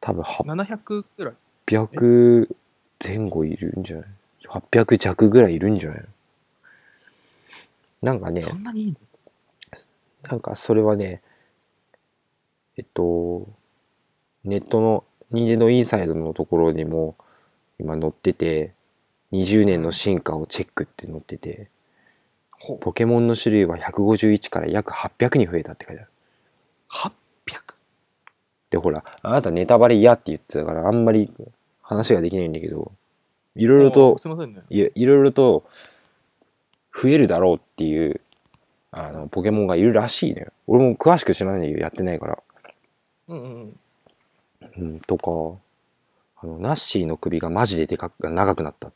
[0.00, 1.34] 多分700ぐらい。
[1.66, 2.54] 800
[3.02, 4.06] 前後いるんじゃない
[4.42, 6.04] ？800弱ぐらいいるんじゃない？
[8.02, 8.96] なんかねそんなにいいの？
[10.28, 11.22] なんかそれはね
[12.76, 13.48] えっと
[14.44, 17.16] ネットのニンテンドーインサイドのところにも
[17.78, 18.72] 今載ってて
[19.32, 21.68] 20年の進化をチェックって載ってて
[22.80, 26.10] ポケモンの種類は151から約800に増えたって書いてある
[27.48, 27.74] 800?
[28.70, 31.30] でほらあなたネタバレ嫌って言ってたからあんまり
[31.82, 32.92] 話ができないんだけど
[33.54, 34.62] いろいろあといませんね。
[34.70, 35.64] いいろいろと
[36.92, 38.20] 増えるだろうっていう
[38.96, 40.52] あのポケモンがいるらしいのよ。
[40.68, 42.42] 俺も詳しく知らないんだけどやってないから。
[43.26, 43.78] うんうんうん。
[44.76, 45.58] うん、とか
[46.40, 48.92] あのナッシーの首がマジででかく長くなった。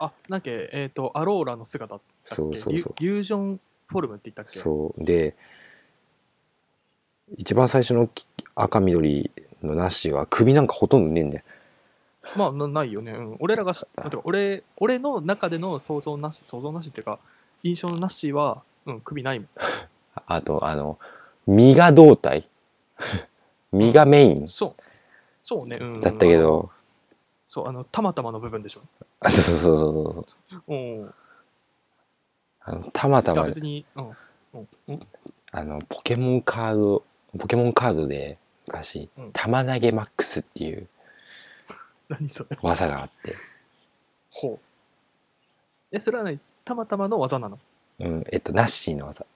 [0.00, 2.34] あ、なんか、えっ、と、アローラの姿だっけ？
[2.34, 2.94] そうそうそう。
[2.98, 4.58] リュージョンフォルムって言ったっけ？
[4.58, 5.04] そう。
[5.04, 5.36] で
[7.36, 9.30] 一番最初のき赤緑
[9.62, 11.44] のナッシーは首なんかほとんどねえんだよ。
[12.36, 13.12] まあな、ないよね。
[13.12, 13.74] うん、俺らが
[14.24, 17.18] 俺、俺の中での想像なし、想像なしっていうか、
[17.62, 19.48] 印象のなしは、うん、首ないもん。
[20.26, 20.98] あとあの
[21.46, 22.48] 身が胴体？
[23.72, 24.48] 身がメイン？
[24.48, 24.82] そう。
[25.42, 25.78] そうね。
[25.80, 26.70] うん、だったけど、
[27.46, 28.82] そう、あの、たまたまの部分でしょ。
[29.20, 31.14] あそうそうそうそうそううん。
[32.60, 34.10] あのたまたま別に、うん。
[34.54, 34.68] うん。
[34.88, 35.06] うん、
[35.50, 37.02] あのポケモンカード
[37.38, 40.88] ポケモンカードで昔うん玉投げマックスっていう
[42.08, 42.56] 何それ。
[42.62, 43.34] 技があって、
[44.30, 45.96] ほう。
[45.96, 47.58] え、それはね、たまたまの技なの？
[48.00, 49.26] うん、えっとナッシーの技。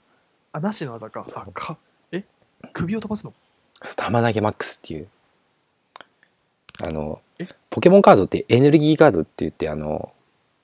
[0.53, 1.27] あ、なしの技か。
[1.35, 1.79] あ、か。
[2.13, 2.25] え
[2.73, 3.33] 首を飛ばすの？
[3.83, 5.09] そう玉投げマックスっていう。
[6.83, 7.49] あのえ？
[7.71, 10.13] ポケモンカードってエネルギーカードって言ってあの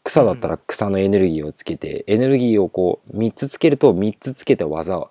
[0.02, 5.10] 草だったら草のエネルギーをつけて、エネルギーをこう3つつけると3つつけて技を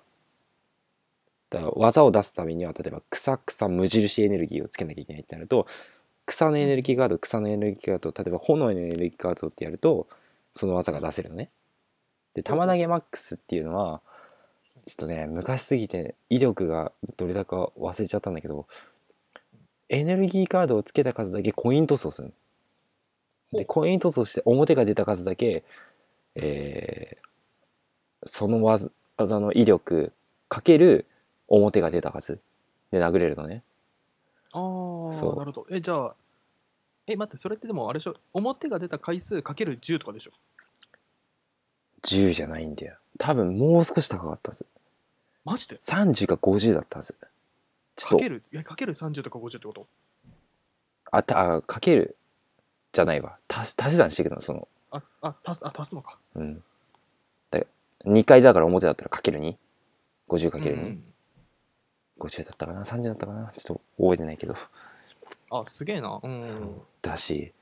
[1.50, 5.66] だから技を出すためには例えば草草無印エネルギーをつけなきゃいけないってなると
[6.26, 10.08] 草のエネルギーカード草のエネルギーカード例えば炎のエネルギーカードってやると
[10.54, 11.50] その技が出せるのね
[12.34, 14.00] で玉投げマックスっていうのは
[14.86, 18.66] ちょっとね昔すぎて威力がどれだか忘れちゃったんだけど
[19.88, 22.32] エネルギーカードをつけた数だけコイントスをする
[23.52, 23.58] の。
[23.58, 25.64] でコイントスをして表が出た数だけ、
[26.34, 27.24] えー
[28.26, 30.12] その技技の威力
[30.48, 31.06] かける
[31.48, 32.40] 表が出た数。
[32.90, 33.62] で殴れるのね。
[34.52, 35.66] ああ、なるほど。
[35.70, 36.16] え、じゃあ、
[37.06, 40.32] え、待って、それってでもあれでしょ、表が出た回数かける10とかでしょ？
[42.04, 42.96] 10じゃないんだよ。
[43.18, 44.66] 多分もう少し高かったはず。
[45.44, 47.14] マジで？30か50だったはず。
[47.96, 48.16] ちょっと。
[48.16, 49.86] かける、え、かける30とか50ってこと？
[51.10, 52.16] あたあかける
[52.92, 53.38] じゃないわ。
[53.48, 54.68] 足し足し算していくのその。
[54.90, 56.18] あ、あ、足す、あ、足すのか。
[56.34, 56.62] うん。
[57.50, 57.60] だ
[58.04, 59.40] 2回だから表だったらかける
[60.28, 61.04] 250かける2、うん
[62.18, 63.52] 50だったかな？30だったかな？
[63.56, 64.54] ちょっと覚えてないけど、
[65.50, 66.20] あ、すげえな。
[66.22, 66.44] うん。
[66.44, 66.82] そう。
[67.02, 67.52] だし、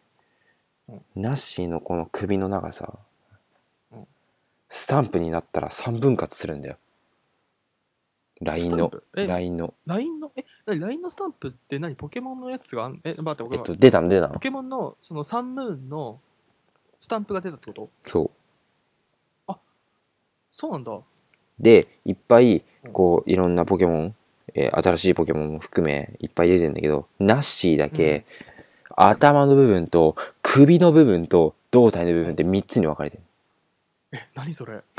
[0.89, 1.03] うん。
[1.17, 2.99] ナッシーのこの首の長さ、うん
[4.75, 6.79] スタンプになったら3分割するんだよ。
[8.41, 8.91] LINE の。
[9.13, 9.75] LINE の。
[9.87, 11.95] LINE の、え、なに？LINE のスタンプって何？
[11.95, 14.09] ポケモンのやつがあん、え、待って、え俺っと出たの？
[14.09, 14.35] 出たの？
[14.35, 16.19] ポケモンのそのサンムーンの
[16.99, 17.91] スタンプが出たってこと？
[18.11, 18.33] そ
[19.49, 19.53] う。
[20.51, 20.99] そうなんだ。
[21.59, 24.15] でいっぱいこういろんなポケモン、
[24.55, 28.25] えー新しいポケモンも含めいっぱい出てるんだけどナッシーだけ、
[28.97, 33.23] 頭の部分と首の部分と胴体の部分って3つに分かれてる
[34.13, 34.83] え、何それ？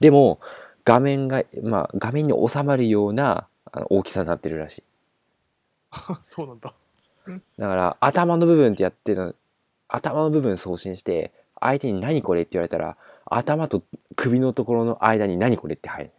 [0.00, 0.38] でも
[0.84, 4.84] 画面がまあ画面に収まるようなあの大きさになってるらしい。
[6.22, 6.74] そうなんだ。
[7.58, 9.36] だから頭の部分ってやってる
[9.88, 13.82] 頭の部分送信して相手に何これって言われたら頭と
[14.16, 16.10] 首のところの間に何これって入る。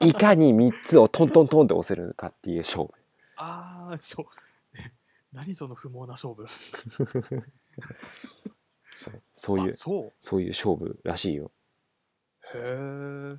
[0.00, 2.92] いかに3つをトントントンって押せるかっていう勝負。
[3.36, 4.26] あー、しょ、
[4.74, 4.90] え
[5.32, 6.46] 何その不毛な勝負？
[8.96, 10.12] そうそういうあそう。
[10.20, 11.52] そういう勝負らしいよ
[12.54, 13.36] へえ。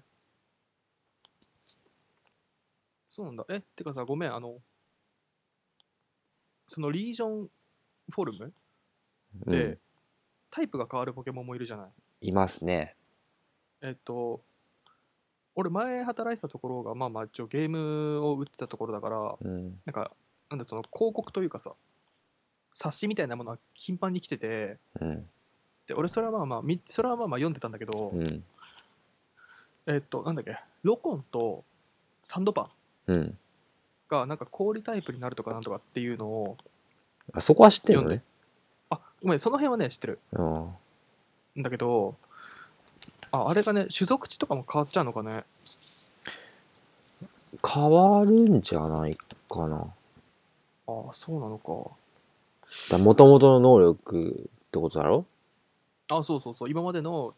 [3.10, 3.46] そうなんだ。
[3.50, 4.62] え、てかさ、ごめん、あの、
[6.68, 7.50] そのリージョン
[8.12, 8.54] フォルム？
[9.46, 9.80] うんで、
[10.52, 11.88] タイプが変わるポケモンもいるじゃな
[12.22, 12.28] い？
[12.28, 12.96] いますね
[13.82, 14.42] えっと、
[15.56, 20.12] 俺前働いてたところが、まあまあ一応ゲームを売ってたところだから、うんなんか、
[20.50, 21.74] なんだその広告というかさ、
[22.74, 25.30] 冊子みたいなものは頻繁に来てて、うん
[25.88, 28.44] で、俺それはまあまあ、みそれはまあまあ読んでたんだけど、うん
[29.88, 31.64] えっと、なんだっけ、ロコンと
[32.22, 32.70] サンドパ
[33.08, 33.38] ンうん。
[34.10, 36.58] がなんか氷タイプになるとかなんとかっていうのを、
[37.34, 38.22] あそこは知ってるのね？
[38.90, 40.20] あ、ごめん、その辺はね、知ってる。
[40.34, 40.68] うん
[41.60, 42.16] んだけど、
[43.32, 45.44] あ、あれがね、種族値とかも変わっちゃうのかね。
[47.74, 49.16] 変わるんじゃない
[49.50, 49.88] かな。
[50.88, 52.98] あそうなのか。
[52.98, 55.26] もともとの能力ってことだろ？
[56.10, 57.34] あ、そうそうそう、今までの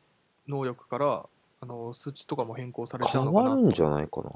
[0.47, 1.25] 能力から、
[1.61, 3.49] あの、数値とかも変更されちゃう変のかな。
[3.51, 4.31] わるんじゃないかな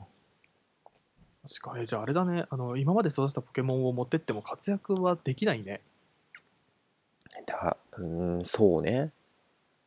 [1.47, 5.81] 確かえじゃああれだね、あの、今まで育てたポケモンを持ってっても活躍はできないね。
[7.45, 9.11] だうんそうね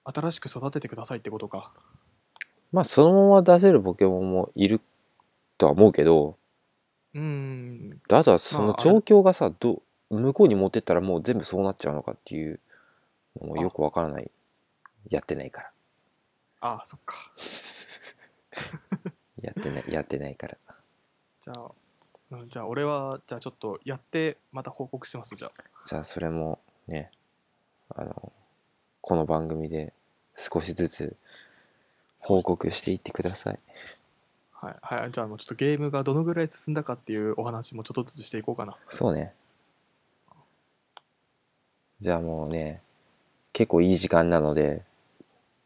[0.04, 1.72] 新しく育ててくださいってことか。
[2.72, 4.80] まあそのまま出せるポケモンもいる
[5.58, 6.36] とは思うけど
[7.14, 8.00] うーん。
[8.10, 12.60] あとはそのまああれ状況がさど向こうに持ってったらもう全部そうなっちゃうのかっていう
[13.40, 14.30] のもよくわからない
[15.10, 15.70] やってないから。
[16.60, 17.32] あそっか。
[19.42, 20.56] やってないやってないから。
[21.42, 21.70] じゃあ、
[22.32, 25.50] うん、じゃあ俺は、じゃあちょっとやって、また報告します、じゃあ。
[25.84, 27.10] じゃあそれもね
[27.90, 28.32] あの
[29.00, 29.92] この番組で
[30.36, 31.16] 少しずつ
[32.20, 33.58] 報告していってください。
[34.52, 38.76] はい、はい、じゃあもうちょっとゲームがどのぐらい進んだかっていうお話もちょっとずつしていこうかな。
[38.88, 39.32] そうね。
[42.00, 42.82] じゃあもうね
[43.52, 44.82] 結構いい時間なので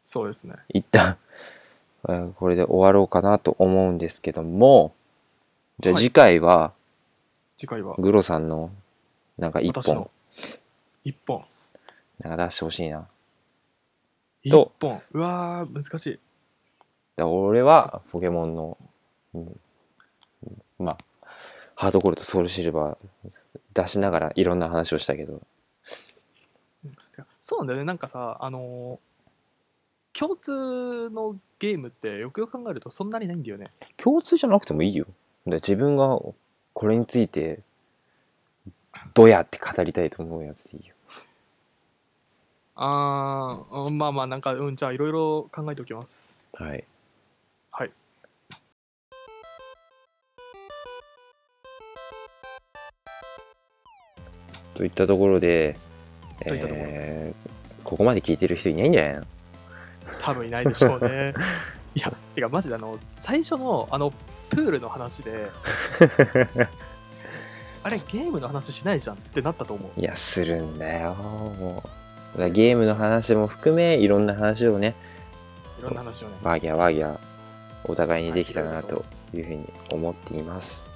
[0.03, 0.55] そうですね。
[0.69, 1.17] 一旦
[2.03, 4.93] うんこれで終わろうかなと思うんですけども
[5.79, 6.73] じゃあはい次回は
[7.57, 8.71] 次回はグロさんの
[9.37, 10.09] なんか一本
[11.03, 11.43] 一本。
[12.19, 13.07] なんか出してほしいな
[14.43, 15.01] 一と本。
[15.13, 16.19] うわー、難しい。
[17.17, 18.77] ら俺はポケモンの、
[19.33, 19.61] うん
[20.79, 20.97] まあ
[21.75, 23.31] ハードコールとソウルシルバー
[23.73, 25.41] 出しながらいろんな話をしたけど
[27.41, 29.10] そうなんだよね、なんかさ、あのー
[30.13, 33.69] 共通のゲームってよくよく考えるとそんなにないんだよね。
[33.97, 35.05] 共通じゃなくてもいいよ
[35.45, 36.19] で自分が
[36.73, 37.61] これについて
[39.13, 40.95] どやって語りたいと思うやつでいいよ
[42.75, 46.37] あー、うんまあまあ、なんか、うん、じゃあいろいろ考えておきます。
[46.53, 46.83] はい
[47.71, 47.91] はい。
[54.73, 55.77] といったところで、
[56.43, 57.51] といったところえー
[57.83, 59.23] ここまで聞いてる人いないんじゃないの？
[60.19, 61.33] 多分いないでしょうね。
[61.95, 64.13] いや、てかマジであの、最初のあの、
[64.49, 65.49] プールの話で、
[67.83, 69.99] あれ、ゲームの話しないじゃんってなったと思う。
[69.99, 71.83] いやするんだよも
[72.37, 74.95] うゲームの話も含めいろんな話をね
[75.79, 76.35] いろんな話をね。
[76.43, 77.19] ワーギャーワーギャー
[77.85, 80.89] お互いにできたらなというふうに思っています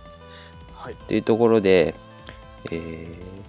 [0.75, 0.95] はい。
[1.07, 1.95] というところで、
[2.71, 3.45] えー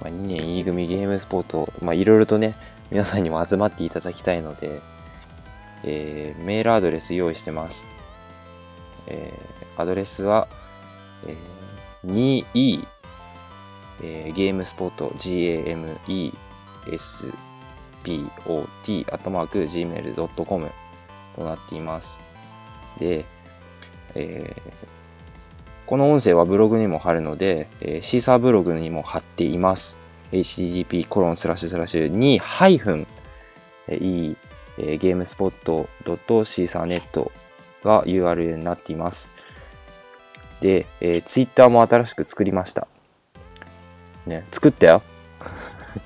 [0.00, 2.56] まあ、2年 E 組ゲームスポート、まあ、いろいろとね、
[2.90, 4.80] 皆さんにも集まっていただきたいので、
[5.84, 7.88] えーメールアドレス用意してます。
[9.06, 10.48] えーアドレスは、
[11.26, 12.84] えー 2e、
[14.02, 16.34] えーゲームスポート gamespot
[19.12, 20.70] アットマーク gmail.com
[21.36, 22.18] となっています。
[22.98, 23.24] で、
[24.16, 24.60] えー
[25.86, 29.99] この音声はブログにも貼るので、えーシーサーブログにも貼っています。
[30.32, 33.06] Http コロンスラッシュスラッシュにハイフン
[33.88, 34.36] e
[34.78, 35.50] えー、ゲームスポッ
[36.04, 37.32] ト .c サーネット
[37.84, 39.30] が URL になっています。
[40.60, 42.86] で、えー、Twitter も新しく作りました。
[44.26, 45.02] ね、作ったよ。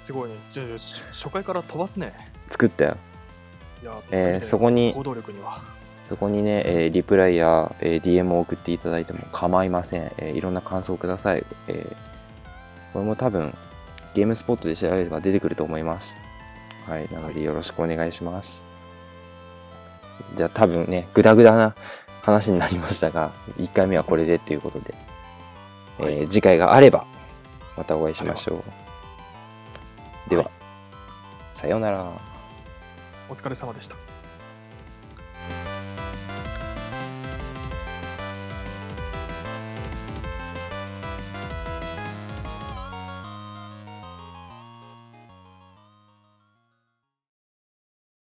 [0.03, 0.37] すごいね。
[0.53, 0.67] じゃあ
[1.13, 2.13] 初回から飛ばすね。
[2.49, 2.97] 作ったよ。
[3.83, 5.63] いやえーそこに行動力には。
[6.09, 10.11] そこにね、えーリプライや、えー DM を送っていただいても構いません。
[10.19, 11.45] えーいろんな感想をください。
[11.69, 11.97] えー
[12.93, 13.53] これも多分、
[14.15, 16.17] ゲームスポットで調べれば出てくると思います。
[16.87, 17.09] はい。
[17.13, 18.63] なのでよろしくお願いします。
[20.37, 21.75] じゃあ多分ね、グダグダな
[22.23, 24.95] 話になりましたが、1回目はこれでということで、
[25.99, 27.05] えーはい次回があれば、
[27.77, 28.65] またお会いしましょ
[30.27, 30.31] う。
[30.31, 30.53] では、はい
[31.55, 32.05] さようなら。
[33.31, 34.04] お疲れ様でした。